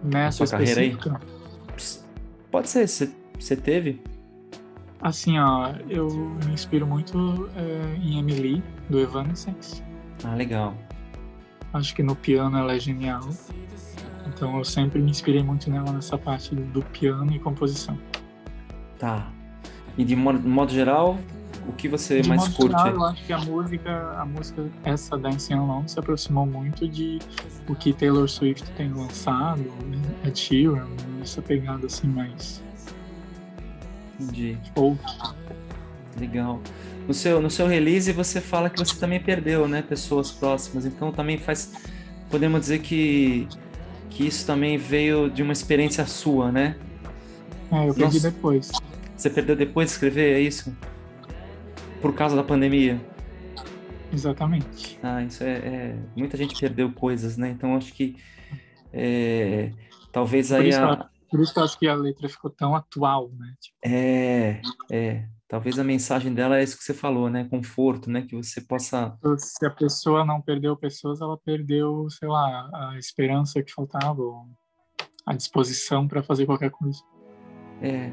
Nessa 0.04 0.46
Sua 0.46 0.48
carreira 0.58 0.82
aí? 0.82 0.98
Pode 2.50 2.67
ser, 2.70 2.88
você 2.88 3.56
teve? 3.56 4.02
Assim, 5.02 5.40
ó, 5.40 5.74
eu 5.90 6.08
me 6.46 6.54
inspiro 6.54 6.86
muito 6.86 7.50
é, 7.56 7.96
em 7.98 8.20
Emily, 8.20 8.64
do 8.90 9.00
Evanescence. 9.00 9.84
Ah, 10.24 10.36
legal. 10.36 10.76
Acho 11.74 11.96
que 11.96 12.04
no 12.04 12.16
piano 12.16 12.58
ela 12.58 12.76
é 12.76 12.80
genial. 12.80 13.22
Então 14.28 14.58
eu 14.58 14.64
sempre 14.64 15.02
me 15.02 15.10
inspirei 15.10 15.44
muito 15.44 15.70
nela 15.70 15.92
nessa 15.92 16.18
parte 16.18 16.54
do 16.54 16.82
piano 16.84 17.32
e 17.34 17.40
composição. 17.40 17.98
Tá. 19.00 19.32
E 19.98 20.04
de 20.04 20.16
modo, 20.16 20.48
modo 20.48 20.72
geral, 20.72 21.18
o 21.68 21.72
que 21.74 21.88
você 21.88 22.22
De 22.22 22.30
mais 22.30 22.42
modo 22.42 22.56
curte? 22.56 22.78
geral, 22.78 22.96
eu 22.96 23.06
acho 23.06 23.26
que 23.26 23.34
a 23.34 23.40
música, 23.40 24.16
a 24.18 24.26
música 24.26 24.66
essa 24.84 25.18
Dancing 25.18 25.54
Alone 25.54 25.90
se 25.90 26.00
aproximou 26.00 26.46
muito 26.46 26.88
de 26.88 27.20
o 27.68 27.76
que 27.76 27.94
Taylor 27.94 28.28
Swift 28.28 28.70
tem 28.72 28.92
lançado, 28.92 29.62
né? 29.62 30.02
Ed 30.26 30.38
Sheeran, 30.38 30.88
essa 31.22 31.42
pegada 31.42 31.88
assim 31.88 32.08
mais 32.08 32.64
De 34.32 34.58
folk. 34.76 35.02
legal. 36.20 36.62
No 37.08 37.14
seu, 37.14 37.42
no 37.42 37.50
seu 37.50 37.68
release 37.68 38.12
você 38.12 38.40
fala 38.40 38.70
que 38.70 38.80
você 38.80 38.98
também 39.00 39.20
perdeu, 39.20 39.68
né, 39.68 39.82
pessoas 39.82 40.32
próximas. 40.32 40.86
Então 40.86 41.12
também 41.12 41.38
faz, 41.38 41.74
podemos 42.30 42.62
dizer 42.62 42.80
que 42.80 43.48
que 44.12 44.28
isso 44.28 44.46
também 44.46 44.78
veio 44.78 45.30
de 45.30 45.42
uma 45.42 45.54
experiência 45.54 46.06
sua, 46.06 46.52
né? 46.52 46.76
É, 47.72 47.88
eu 47.88 47.94
perdi 47.94 48.16
Nossa. 48.16 48.32
depois. 48.32 48.72
Você 49.16 49.30
perdeu 49.30 49.56
depois 49.56 49.88
de 49.88 49.94
escrever, 49.94 50.36
é 50.36 50.40
isso? 50.42 50.76
Por 52.02 52.14
causa 52.14 52.36
da 52.36 52.44
pandemia. 52.44 53.00
Exatamente. 54.14 55.00
Ah, 55.02 55.24
isso 55.24 55.44
é, 55.44 55.52
é- 55.54 55.96
muita 56.16 56.36
gente 56.36 56.60
perdeu 56.60 56.92
coisas, 56.92 57.38
né? 57.38 57.50
Então 57.50 57.76
acho 57.76 57.94
que 57.94 58.18
é, 58.92 59.72
talvez 60.12 60.50
Por 60.50 60.60
aí 60.60 60.74
a, 60.74 61.10
Por 61.32 61.39
isso 61.39 61.54
que 61.54 61.60
eu 61.60 61.63
acho 61.63 61.80
que 61.80 61.88
a 61.88 61.96
letra 61.96 62.28
ficou 62.28 62.52
tão 62.52 62.76
atual, 62.76 63.32
né? 63.39 63.56
Tipo, 63.62 63.78
É, 63.86 64.62
é. 64.91 65.26
Talvez 65.48 65.80
a 65.80 65.84
mensagem 65.84 66.34
dela 66.34 66.58
é 66.58 66.63
isso 66.63 66.78
que 66.78 66.84
você 66.84 66.94
falou, 66.94 67.30
né? 67.30 67.46
Conforto, 67.50 68.10
né? 68.10 68.22
Que 68.22 68.36
você 68.36 68.60
possa. 68.60 69.17
se 69.38 69.65
a 69.65 69.70
pessoa 69.70 70.26
não 70.26 70.41
perdeu 70.41 70.76
pessoas, 70.76 71.22
ela 71.22 71.38
perdeu, 71.38 72.10
sei 72.10 72.28
lá, 72.28 72.70
a 72.74 72.98
esperança 72.98 73.63
que 73.63 73.72
faltava, 73.72 74.22
ou 74.22 74.46
a 75.26 75.34
disposição 75.34 76.06
para 76.08 76.22
fazer 76.22 76.46
qualquer 76.46 76.70
coisa. 76.70 77.02
É. 77.82 78.12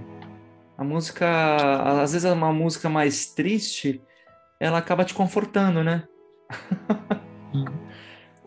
A 0.76 0.84
música, 0.84 2.02
às 2.02 2.12
vezes 2.12 2.24
é 2.24 2.32
uma 2.32 2.52
música 2.52 2.88
mais 2.88 3.34
triste, 3.34 4.00
ela 4.60 4.78
acaba 4.78 5.04
te 5.04 5.12
confortando, 5.12 5.82
né? 5.82 6.06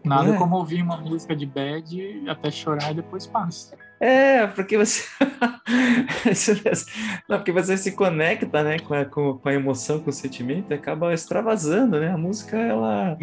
Nada 0.03 0.33
é? 0.33 0.37
como 0.37 0.55
ouvir 0.55 0.81
uma 0.81 0.97
música 0.97 1.35
de 1.35 1.45
bad 1.45 2.29
até 2.29 2.49
chorar 2.49 2.91
e 2.91 2.95
depois 2.95 3.27
passa. 3.27 3.77
É, 4.01 4.47
porque 4.47 4.75
você. 4.79 5.03
Não, 7.29 7.37
porque 7.37 7.51
você 7.51 7.77
se 7.77 7.91
conecta, 7.91 8.63
né, 8.63 8.79
com 8.79 8.95
a, 8.95 9.05
com, 9.05 9.39
a 9.45 9.53
emoção, 9.53 9.99
com 9.99 10.09
o 10.09 10.13
sentimento, 10.13 10.71
e 10.71 10.73
acaba 10.73 11.13
extravasando, 11.13 11.99
né? 11.99 12.11
A 12.11 12.17
música, 12.17 12.57
ela, 12.57 13.15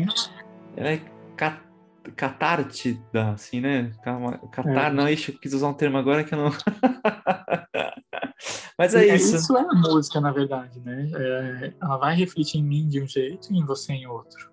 ela 0.77 0.91
é 0.91 1.01
ca- 1.37 1.61
catártida, 2.15 3.33
assim, 3.33 3.61
né? 3.61 3.91
Catar, 4.53 4.93
É. 4.93 4.95
não, 4.95 5.09
ixi, 5.09 5.33
eu 5.33 5.39
quis 5.41 5.53
usar 5.53 5.67
um 5.67 5.75
termo 5.75 5.99
agora 5.99 6.23
que 6.23 6.33
eu 6.33 6.39
não. 6.39 6.51
Mas 8.79 8.95
é 8.95 9.17
isso. 9.17 9.35
Isso 9.35 9.59
é 9.59 9.61
a 9.61 9.75
música, 9.75 10.21
na 10.21 10.31
verdade, 10.31 10.79
né? 10.79 11.11
É, 11.13 11.73
ela 11.83 11.97
vai 11.97 12.15
refletir 12.15 12.61
em 12.61 12.65
mim 12.65 12.87
de 12.87 13.03
um 13.03 13.09
jeito 13.09 13.53
e 13.53 13.59
em 13.59 13.65
você 13.65 13.95
em 13.95 14.07
outro. 14.07 14.53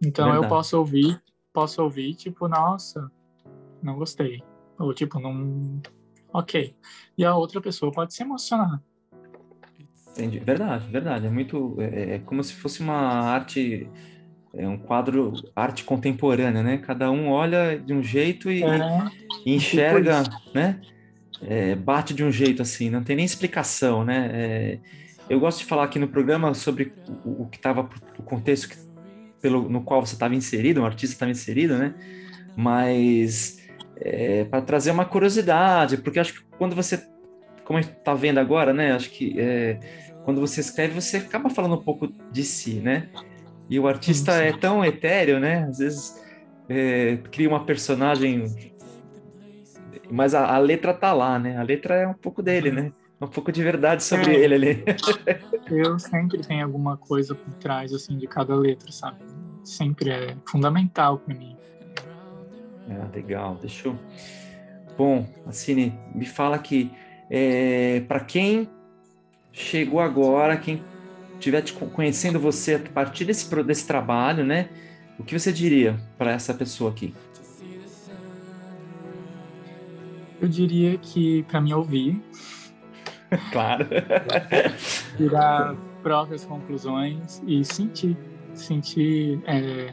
Então 0.00 0.26
Verdade. 0.26 0.44
eu 0.44 0.48
posso 0.48 0.78
ouvir, 0.78 1.20
posso 1.52 1.82
ouvir, 1.82 2.14
tipo, 2.14 2.46
nossa, 2.46 3.10
não 3.82 3.96
gostei. 3.96 4.40
Ou 4.78 4.92
tipo, 4.94 5.18
não. 5.20 5.80
Ok. 6.32 6.74
E 7.16 7.24
a 7.24 7.34
outra 7.34 7.60
pessoa 7.60 7.90
pode 7.92 8.14
se 8.14 8.22
emocionar. 8.22 8.80
Entendi. 10.12 10.38
Verdade, 10.38 10.86
verdade. 10.90 11.26
É 11.26 11.30
muito. 11.30 11.76
É, 11.80 12.14
é 12.14 12.18
como 12.20 12.42
se 12.42 12.54
fosse 12.54 12.80
uma 12.80 12.96
arte. 12.96 13.88
É 14.54 14.66
um 14.66 14.78
quadro 14.78 15.34
arte 15.54 15.84
contemporânea, 15.84 16.62
né? 16.62 16.78
Cada 16.78 17.10
um 17.10 17.28
olha 17.28 17.78
de 17.78 17.92
um 17.92 18.02
jeito 18.02 18.50
e, 18.50 18.62
É, 18.64 19.10
e 19.44 19.54
enxerga, 19.54 20.22
né? 20.54 20.80
É, 21.42 21.74
bate 21.74 22.14
de 22.14 22.24
um 22.24 22.32
jeito 22.32 22.62
assim, 22.62 22.88
não 22.88 23.04
tem 23.04 23.16
nem 23.16 23.24
explicação, 23.26 24.02
né? 24.02 24.30
É, 24.32 24.78
eu 25.28 25.38
gosto 25.38 25.58
de 25.58 25.66
falar 25.66 25.84
aqui 25.84 25.98
no 25.98 26.08
programa 26.08 26.54
sobre 26.54 26.94
o, 27.22 27.42
o 27.42 27.48
que 27.50 27.58
estava, 27.58 27.86
o 28.18 28.22
contexto 28.22 28.70
que- 28.70 28.76
pelo, 29.42 29.68
no 29.68 29.82
qual 29.82 30.04
você 30.04 30.14
estava 30.14 30.34
inserido, 30.34 30.80
um 30.80 30.86
artista 30.86 31.14
estava 31.14 31.30
inserido, 31.30 31.76
né? 31.76 31.94
Mas 32.56 33.58
para 34.50 34.62
trazer 34.62 34.90
uma 34.90 35.04
curiosidade, 35.04 35.96
porque 35.98 36.18
acho 36.18 36.34
que 36.34 36.44
quando 36.58 36.74
você, 36.74 37.02
como 37.64 37.78
a 37.78 37.82
gente 37.82 37.96
está 37.96 38.14
vendo 38.14 38.38
agora, 38.38 38.72
né? 38.72 38.92
Acho 38.92 39.10
que 39.10 39.38
é, 39.40 39.78
quando 40.24 40.40
você 40.40 40.60
escreve, 40.60 41.00
você 41.00 41.18
acaba 41.18 41.48
falando 41.50 41.74
um 41.74 41.82
pouco 41.82 42.08
de 42.30 42.44
si, 42.44 42.80
né? 42.80 43.08
E 43.68 43.80
o 43.80 43.88
artista 43.88 44.32
é 44.32 44.52
tão 44.52 44.84
etéreo, 44.84 45.40
né? 45.40 45.64
Às 45.68 45.78
vezes 45.78 46.24
é, 46.68 47.18
cria 47.30 47.48
uma 47.48 47.64
personagem 47.64 48.74
mas 50.10 50.34
a, 50.34 50.54
a 50.54 50.58
letra 50.58 50.94
tá 50.94 51.12
lá, 51.12 51.38
né? 51.38 51.56
A 51.56 51.62
letra 51.62 51.94
é 51.94 52.06
um 52.06 52.14
pouco 52.14 52.42
dele, 52.42 52.70
né? 52.70 52.92
É 53.20 53.24
um 53.24 53.28
pouco 53.28 53.50
de 53.50 53.62
verdade 53.62 54.04
sobre 54.04 54.34
É. 54.36 54.40
ele 54.40 54.54
ali. 54.54 54.84
eu 55.70 55.98
sempre 55.98 56.38
tenho 56.40 56.64
alguma 56.64 56.96
coisa 56.96 57.34
por 57.34 57.54
trás, 57.54 57.92
assim, 57.92 58.16
de 58.16 58.26
cada 58.26 58.54
letra, 58.54 58.90
sabe? 58.92 59.18
Sempre 59.64 60.10
é 60.10 60.36
fundamental 60.46 61.18
para 61.18 61.34
mim. 61.34 61.56
Ah, 62.88 63.08
legal, 63.12 63.58
deixa 63.60 63.88
eu... 63.88 63.98
Bom, 64.96 65.26
Assine, 65.46 65.92
me 66.14 66.24
fala 66.24 66.56
aqui, 66.56 66.90
é, 67.28 68.00
para 68.08 68.20
quem 68.20 68.68
chegou 69.52 70.00
agora, 70.00 70.56
quem 70.56 70.82
estiver 71.34 71.62
conhecendo 71.92 72.40
você 72.40 72.76
a 72.76 72.78
partir 72.78 73.26
desse, 73.26 73.54
desse 73.62 73.86
trabalho, 73.86 74.44
né? 74.44 74.70
O 75.18 75.24
que 75.24 75.38
você 75.38 75.52
diria 75.52 76.00
para 76.16 76.32
essa 76.32 76.54
pessoa 76.54 76.90
aqui? 76.90 77.14
Eu 80.40 80.48
diria 80.48 80.96
que 80.96 81.42
para 81.42 81.60
mim 81.60 81.74
ouvir, 81.74 82.22
Claro. 83.52 83.86
tirar 85.16 85.74
próprias 86.02 86.44
conclusões 86.44 87.42
e 87.46 87.64
sentir. 87.64 88.16
Sentir. 88.54 89.40
é, 89.46 89.92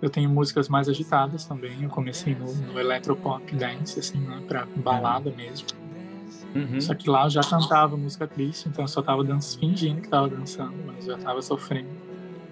eu 0.00 0.08
tenho 0.08 0.30
músicas 0.30 0.68
mais 0.68 0.88
agitadas 0.88 1.44
também. 1.44 1.82
Eu 1.82 1.88
comecei 1.90 2.34
no, 2.34 2.52
no 2.54 2.78
electropop 2.78 3.54
dance, 3.54 3.98
assim, 3.98 4.18
né, 4.18 4.42
pra 4.46 4.66
balada 4.76 5.30
mesmo. 5.30 5.66
Uhum. 6.54 6.80
Só 6.80 6.94
que 6.94 7.08
lá 7.10 7.24
eu 7.26 7.30
já 7.30 7.42
cantava 7.42 7.96
música 7.96 8.26
triste, 8.26 8.68
então 8.68 8.84
eu 8.84 8.88
só 8.88 9.02
tava 9.02 9.22
dan 9.22 9.40
fingindo 9.40 10.00
que 10.00 10.08
tava 10.08 10.28
dançando, 10.28 10.74
mas 10.86 11.04
já 11.04 11.18
tava 11.18 11.42
sofrendo. 11.42 11.88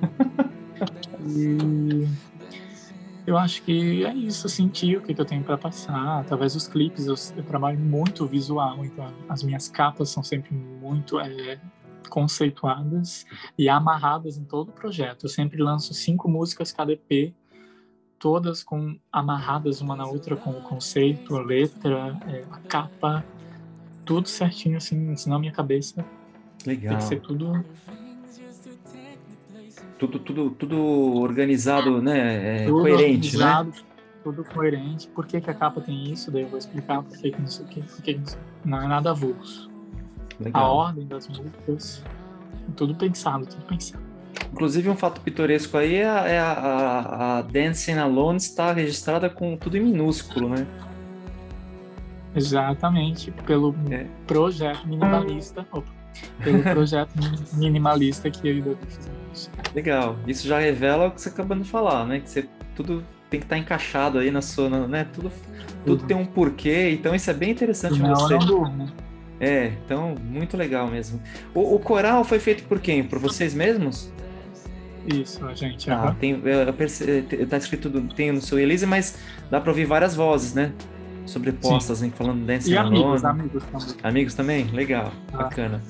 e 1.26 2.06
eu 3.26 3.36
acho 3.36 3.62
que 3.62 4.04
é 4.04 4.14
isso, 4.14 4.48
sentir 4.48 4.98
o 4.98 5.02
que, 5.02 5.12
que 5.12 5.20
eu 5.20 5.24
tenho 5.24 5.42
para 5.42 5.58
passar. 5.58 6.20
Através 6.20 6.54
dos 6.54 6.68
clipes, 6.68 7.06
eu, 7.06 7.14
eu 7.36 7.42
trabalho 7.42 7.78
muito 7.78 8.26
visual, 8.26 8.84
então 8.84 9.12
as 9.28 9.42
minhas 9.42 9.68
capas 9.68 10.10
são 10.10 10.22
sempre 10.22 10.54
muito 10.54 11.18
é, 11.18 11.58
conceituadas 12.08 13.26
e 13.58 13.68
amarradas 13.68 14.36
em 14.36 14.44
todo 14.44 14.68
o 14.68 14.72
projeto. 14.72 15.24
Eu 15.24 15.30
sempre 15.30 15.62
lanço 15.62 15.92
cinco 15.94 16.28
músicas 16.28 16.72
cada 16.72 16.92
EP, 16.92 17.34
todas 18.18 18.62
com 18.62 18.98
amarradas 19.12 19.80
uma 19.80 19.94
na 19.96 20.06
outra 20.06 20.36
com 20.36 20.50
o 20.50 20.62
conceito, 20.62 21.36
a 21.36 21.42
letra, 21.42 22.18
é, 22.26 22.44
a 22.50 22.58
capa, 22.60 23.24
tudo 24.04 24.28
certinho 24.28 24.76
assim, 24.76 25.12
assim 25.12 25.30
na 25.30 25.38
minha 25.38 25.52
cabeça. 25.52 26.04
Legal. 26.64 26.90
Tem 26.90 26.98
que 26.98 27.04
ser 27.04 27.20
tudo 27.20 27.64
Tudo, 29.98 30.18
tudo, 30.18 30.50
tudo 30.50 30.76
organizado, 31.20 32.02
né? 32.02 32.62
É, 32.62 32.66
tudo 32.66 32.80
coerente, 32.80 33.36
né? 33.36 33.44
organizado, 33.44 33.72
tudo 34.22 34.44
coerente. 34.44 35.08
Por 35.08 35.26
que, 35.26 35.40
que 35.40 35.50
a 35.50 35.54
capa 35.54 35.80
tem 35.80 36.12
isso? 36.12 36.30
Daí 36.30 36.42
eu 36.42 36.48
vou 36.48 36.58
explicar 36.58 37.02
por 37.02 37.16
que, 37.16 37.30
que 37.30 37.40
não 37.40 37.48
sei 37.48 37.64
o. 37.64 37.68
Por 37.68 38.02
que 38.02 38.14
que 38.14 38.20
não, 38.64 38.78
não 38.78 38.82
é 38.82 38.88
nada 38.88 39.10
avulso. 39.10 39.70
A 40.40 40.44
Legal. 40.44 40.74
ordem 40.76 41.06
das 41.06 41.28
músicas, 41.28 42.02
tudo 42.76 42.94
pensado, 42.94 43.46
tudo 43.46 43.64
pensado. 43.64 44.02
Inclusive, 44.52 44.88
um 44.90 44.96
fato 44.96 45.20
pitoresco 45.20 45.76
aí 45.78 45.96
é, 45.96 46.08
a, 46.08 46.28
é 46.28 46.38
a, 46.38 46.52
a- 46.52 47.38
a 47.38 47.42
Dancing 47.42 47.94
Alone 47.94 48.36
está 48.38 48.72
registrada 48.72 49.28
com 49.30 49.56
tudo 49.56 49.76
em 49.76 49.80
minúsculo, 49.80 50.48
né? 50.48 50.66
Exatamente, 52.34 53.30
pelo 53.46 53.74
É. 53.90 54.06
projeto 54.26 54.86
minimalista. 54.86 55.66
opa, 55.72 55.90
pelo 56.44 56.62
projeto 56.62 57.10
mi- 57.16 57.38
minimalista 57.66 58.30
que 58.30 58.46
eu 58.48 58.56
e 58.56 58.60
o 58.60 58.64
Davi 58.64 58.76
fizemos. 58.88 59.50
Legal. 59.74 60.16
Isso 60.26 60.46
já 60.46 60.58
revela 60.58 61.06
o 61.08 61.10
que 61.12 61.20
você 61.20 61.28
acabou 61.30 61.56
de 61.56 61.64
falar, 61.64 62.06
né? 62.06 62.20
Que 62.20 62.28
você 62.30 62.48
tudo 62.74 63.02
tem 63.30 63.40
que 63.40 63.46
estar 63.46 63.56
encaixado 63.58 64.18
aí 64.18 64.30
na 64.30 64.42
sua, 64.42 64.68
né? 64.86 65.06
Tudo, 65.12 65.32
tudo 65.84 66.02
Uhum. 66.02 66.06
tem 66.06 66.16
um 66.16 66.26
porquê. 66.26 66.90
Então 66.90 67.14
isso 67.14 67.30
é 67.30 67.34
bem 67.34 67.50
interessante 67.50 67.98
Não, 67.98 68.14
você. 68.14 68.34
não 68.34 68.46
durmo. 68.46 68.88
É, 69.38 69.72
então 69.84 70.14
muito 70.22 70.56
legal 70.56 70.88
mesmo. 70.88 71.20
O, 71.54 71.74
o 71.74 71.78
coral 71.78 72.24
foi 72.24 72.38
feito 72.38 72.64
por 72.64 72.80
quem? 72.80 73.04
Por 73.04 73.18
vocês 73.18 73.54
mesmos? 73.54 74.10
Isso, 75.06 75.44
a 75.46 75.54
gente. 75.54 75.88
Ah, 75.90 76.14
tem, 76.18 76.40
eu, 76.44 76.62
eu 76.62 76.72
perce- 76.72 77.22
tá 77.48 77.56
escrito 77.56 77.88
do- 77.88 78.12
tem 78.14 78.32
no 78.32 78.40
seu 78.40 78.58
Elise, 78.58 78.86
mas 78.86 79.18
dá 79.50 79.60
pra 79.60 79.70
ouvir 79.70 79.84
várias 79.84 80.14
vozes, 80.16 80.54
né? 80.54 80.72
Sobrepostas, 81.26 82.02
hein? 82.02 82.12
Falando 82.16 82.44
Dancing 82.46 82.72
E 82.72 82.76
amigos, 82.78 83.24
Alone. 83.24 83.40
amigos 83.42 83.62
também. 83.64 83.96
Amigos 84.02 84.34
também? 84.34 84.64
Legal, 84.72 85.12
Ah. 85.32 85.36
bacana. 85.38 85.82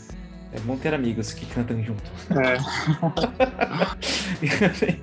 É 0.53 0.61
bom 0.61 0.77
ter 0.77 0.93
amigos 0.95 1.33
que 1.33 1.45
cantam 1.47 1.83
junto. 1.85 2.03
É, 2.31 2.57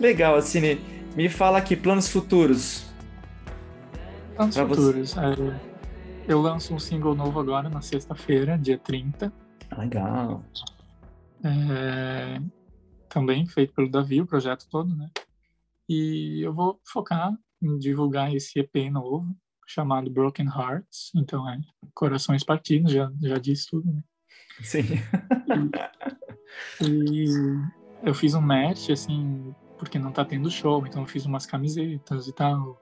Legal, 0.00 0.36
Assine. 0.36 0.80
Me 1.16 1.28
fala 1.28 1.58
aqui, 1.58 1.76
planos 1.76 2.08
futuros. 2.08 2.84
planos 4.34 4.54
Pra 4.54 4.64
você. 4.64 4.80
futuros. 4.80 5.16
É, 5.16 5.56
eu 6.26 6.40
lanço 6.40 6.74
um 6.74 6.78
single 6.78 7.14
novo 7.14 7.38
agora 7.38 7.68
na 7.68 7.80
sexta-feira, 7.80 8.58
dia 8.58 8.78
30. 8.78 9.32
Legal. 9.76 10.44
É, 11.44 12.40
também 13.08 13.46
feito 13.46 13.72
pelo 13.74 13.90
Davi, 13.90 14.20
o 14.20 14.26
projeto 14.26 14.66
todo, 14.68 14.94
né? 14.94 15.10
E 15.88 16.40
eu 16.44 16.52
vou 16.52 16.80
focar 16.84 17.32
em 17.62 17.78
divulgar 17.78 18.34
esse 18.34 18.58
EP 18.58 18.90
novo, 18.90 19.34
chamado 19.66 20.10
Broken 20.10 20.46
Hearts. 20.46 21.12
Então 21.14 21.48
é 21.48 21.60
Corações 21.94 22.42
Partidos, 22.42 22.92
já, 22.92 23.10
já 23.22 23.38
disse 23.38 23.68
tudo, 23.70 23.92
né? 23.92 24.02
Sim. 24.62 24.82
E 26.80 27.26
eu 28.02 28.14
fiz 28.14 28.34
um 28.34 28.40
match, 28.40 28.90
assim, 28.90 29.54
porque 29.78 29.98
não 29.98 30.12
tá 30.12 30.24
tendo 30.24 30.50
show, 30.50 30.86
então 30.86 31.02
eu 31.02 31.08
fiz 31.08 31.24
umas 31.26 31.46
camisetas 31.46 32.28
e 32.28 32.32
tal, 32.32 32.80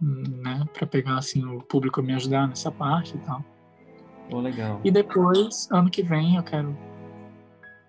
né? 0.00 0.64
Pra 0.72 0.86
pegar, 0.86 1.18
assim, 1.18 1.44
o 1.44 1.60
público 1.62 2.02
me 2.02 2.14
ajudar 2.14 2.48
nessa 2.48 2.70
parte 2.70 3.16
e 3.16 3.18
tal. 3.20 3.44
Oh, 4.30 4.40
legal. 4.40 4.80
E 4.84 4.90
depois, 4.90 5.68
ano 5.70 5.90
que 5.90 6.02
vem, 6.02 6.36
eu 6.36 6.42
quero, 6.42 6.76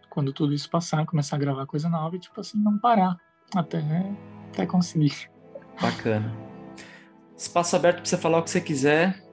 quando 0.09 0.31
tudo 0.33 0.53
isso 0.53 0.69
passar, 0.69 1.05
começar 1.05 1.35
a 1.35 1.39
gravar 1.39 1.65
coisa 1.65 1.89
nova 1.89 2.15
e, 2.15 2.19
tipo 2.19 2.39
assim, 2.39 2.57
não 2.57 2.77
parar 2.77 3.17
até, 3.55 3.83
até 4.51 4.65
conseguir. 4.65 5.29
Bacana. 5.81 6.33
Espaço 7.35 7.75
aberto 7.75 7.97
para 7.97 8.05
você 8.05 8.17
falar 8.17 8.39
o 8.39 8.43
que 8.43 8.49
você 8.49 8.61
quiser. 8.61 9.23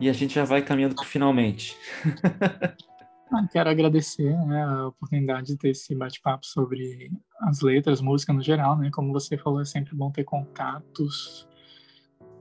E 0.00 0.08
a 0.08 0.12
gente 0.12 0.34
já 0.34 0.44
vai 0.44 0.62
caminhando 0.62 0.94
para 0.94 1.04
finalmente. 1.04 1.76
Ah, 3.34 3.48
Quero 3.50 3.70
agradecer 3.70 4.36
né, 4.46 4.62
a 4.62 4.88
oportunidade 4.88 5.46
de 5.46 5.56
ter 5.56 5.70
esse 5.70 5.94
bate-papo 5.94 6.44
sobre 6.44 7.10
as 7.40 7.62
letras, 7.62 8.02
música 8.02 8.30
no 8.30 8.42
geral, 8.42 8.76
né? 8.76 8.90
Como 8.92 9.10
você 9.10 9.38
falou, 9.38 9.62
é 9.62 9.64
sempre 9.64 9.94
bom 9.94 10.10
ter 10.10 10.22
contatos, 10.22 11.48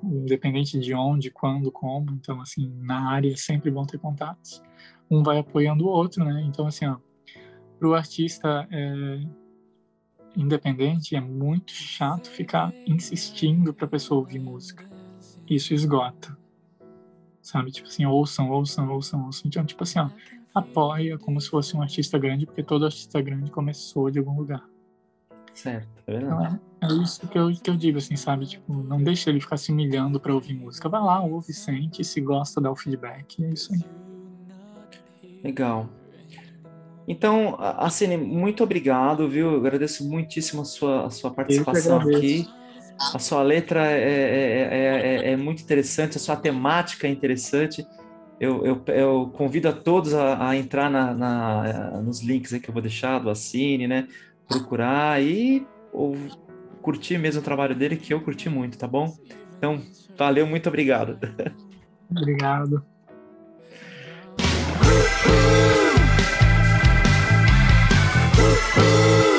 independente 0.04 0.80
de 0.80 0.94
onde, 0.94 1.32
quando, 1.32 1.72
como. 1.72 2.12
Então, 2.12 2.42
assim, 2.42 2.74
na 2.80 3.10
área 3.10 3.36
sempre 3.38 3.72
bom 3.72 3.86
ter 3.86 3.98
contatos. 3.98 4.62
Um 5.10 5.24
vai 5.24 5.40
apoiando 5.40 5.86
o 5.86 5.90
outro, 5.90 6.24
né? 6.24 6.44
Então, 6.48 6.68
assim, 6.68 6.86
ó, 6.86 6.98
para 7.78 7.88
o 7.88 7.94
artista 7.94 8.68
é, 8.72 9.22
independente 10.36 11.16
é 11.16 11.22
muito 11.22 11.72
chato 11.72 12.30
ficar 12.30 12.74
insistindo 12.86 13.74
para 13.74 13.86
a 13.86 13.90
pessoa 13.90 14.20
ouvir 14.20 14.40
música. 14.40 14.90
Isso 15.50 15.74
esgota. 15.74 16.38
Sabe? 17.42 17.72
Tipo 17.72 17.88
assim, 17.88 18.06
ouçam, 18.06 18.50
ouçam, 18.52 18.90
ouçam, 18.90 19.26
ouçam. 19.26 19.44
Então, 19.48 19.66
tipo 19.66 19.84
assim, 19.84 20.00
ó, 20.00 20.10
apoia 20.54 21.18
como 21.18 21.42
se 21.42 21.50
fosse 21.50 21.76
um 21.76 21.82
artista 21.82 22.18
grande, 22.18 22.46
porque 22.46 22.64
todo 22.64 22.86
artista 22.86 23.22
grande 23.22 23.52
começou 23.52 24.10
de 24.10 24.20
algum 24.20 24.38
lugar. 24.38 24.64
Certo, 25.54 25.88
tá 26.06 26.12
vendo? 26.12 26.26
Então, 26.26 26.46
é, 26.46 26.60
é 26.84 27.04
isso 27.04 27.28
que 27.28 27.38
eu, 27.38 27.52
que 27.52 27.70
eu 27.70 27.76
digo, 27.78 27.98
assim, 27.98 28.16
sabe? 28.16 28.46
Tipo, 28.46 28.74
não 28.84 29.04
deixa 29.04 29.30
ele 29.30 29.40
ficar 29.42 29.58
se 29.58 29.72
humilhando 29.72 30.20
pra 30.20 30.34
ouvir 30.34 30.54
música. 30.56 30.90
Vai 30.90 31.02
lá, 31.02 31.22
ouve, 31.22 31.54
sente, 31.54 32.04
se 32.04 32.20
gosta, 32.22 32.60
dá 32.62 32.72
o 32.72 32.76
feedback. 32.76 33.44
É 33.44 33.50
isso 33.50 33.74
aí. 33.74 33.80
Legal. 35.44 35.90
Então, 37.08 37.58
Assine, 37.60 38.16
muito 38.16 38.64
obrigado, 38.64 39.28
viu? 39.28 39.52
Eu 39.52 39.58
agradeço 39.60 40.08
muitíssimo 40.08 40.62
a 40.62 40.66
sua, 40.66 41.06
a 41.08 41.10
sua 41.10 41.32
participação 41.32 42.00
aqui. 42.18 42.46
A 43.14 43.20
sua 43.20 43.42
letra 43.42 43.92
é, 43.92 44.00
é, 44.00 44.62
é, 44.62 45.16
é- 45.30 45.32
é 45.32 45.38
muito 45.38 45.64
interessante, 45.64 46.18
a 46.18 46.20
sua 46.20 46.36
temática 46.36 47.08
é 47.08 47.10
interessante. 47.10 47.84
Eu, 48.40 48.64
eu, 48.66 48.84
eu 48.88 49.32
convido 49.36 49.68
a 49.68 49.74
todos 49.74 50.14
a, 50.14 50.50
a 50.50 50.56
entrar 50.56 50.90
na, 50.90 51.14
na- 51.14 52.02
nos 52.02 52.22
links 52.22 52.54
aí 52.54 52.60
que 52.60 52.70
eu 52.70 52.74
vou 52.74 52.82
deixar 52.82 53.20
do 53.20 53.30
Assine, 53.30 53.88
né? 53.88 54.08
Procurar 54.52 55.22
e 55.22 55.66
ou, 55.94 56.16
curtir 56.82 57.18
mesmo 57.18 57.42
o 57.42 57.44
trabalho 57.44 57.76
dele, 57.76 57.96
que 57.96 58.14
eu 58.14 58.22
curti 58.22 58.50
muito, 58.50 58.78
tá 58.78 58.88
bom? 58.88 59.16
Então, 59.58 59.82
valeu, 60.18 60.46
muito 60.48 60.68
obrigado. 60.68 61.18
Obrigado. 62.12 62.84
Ooh. 68.84 69.31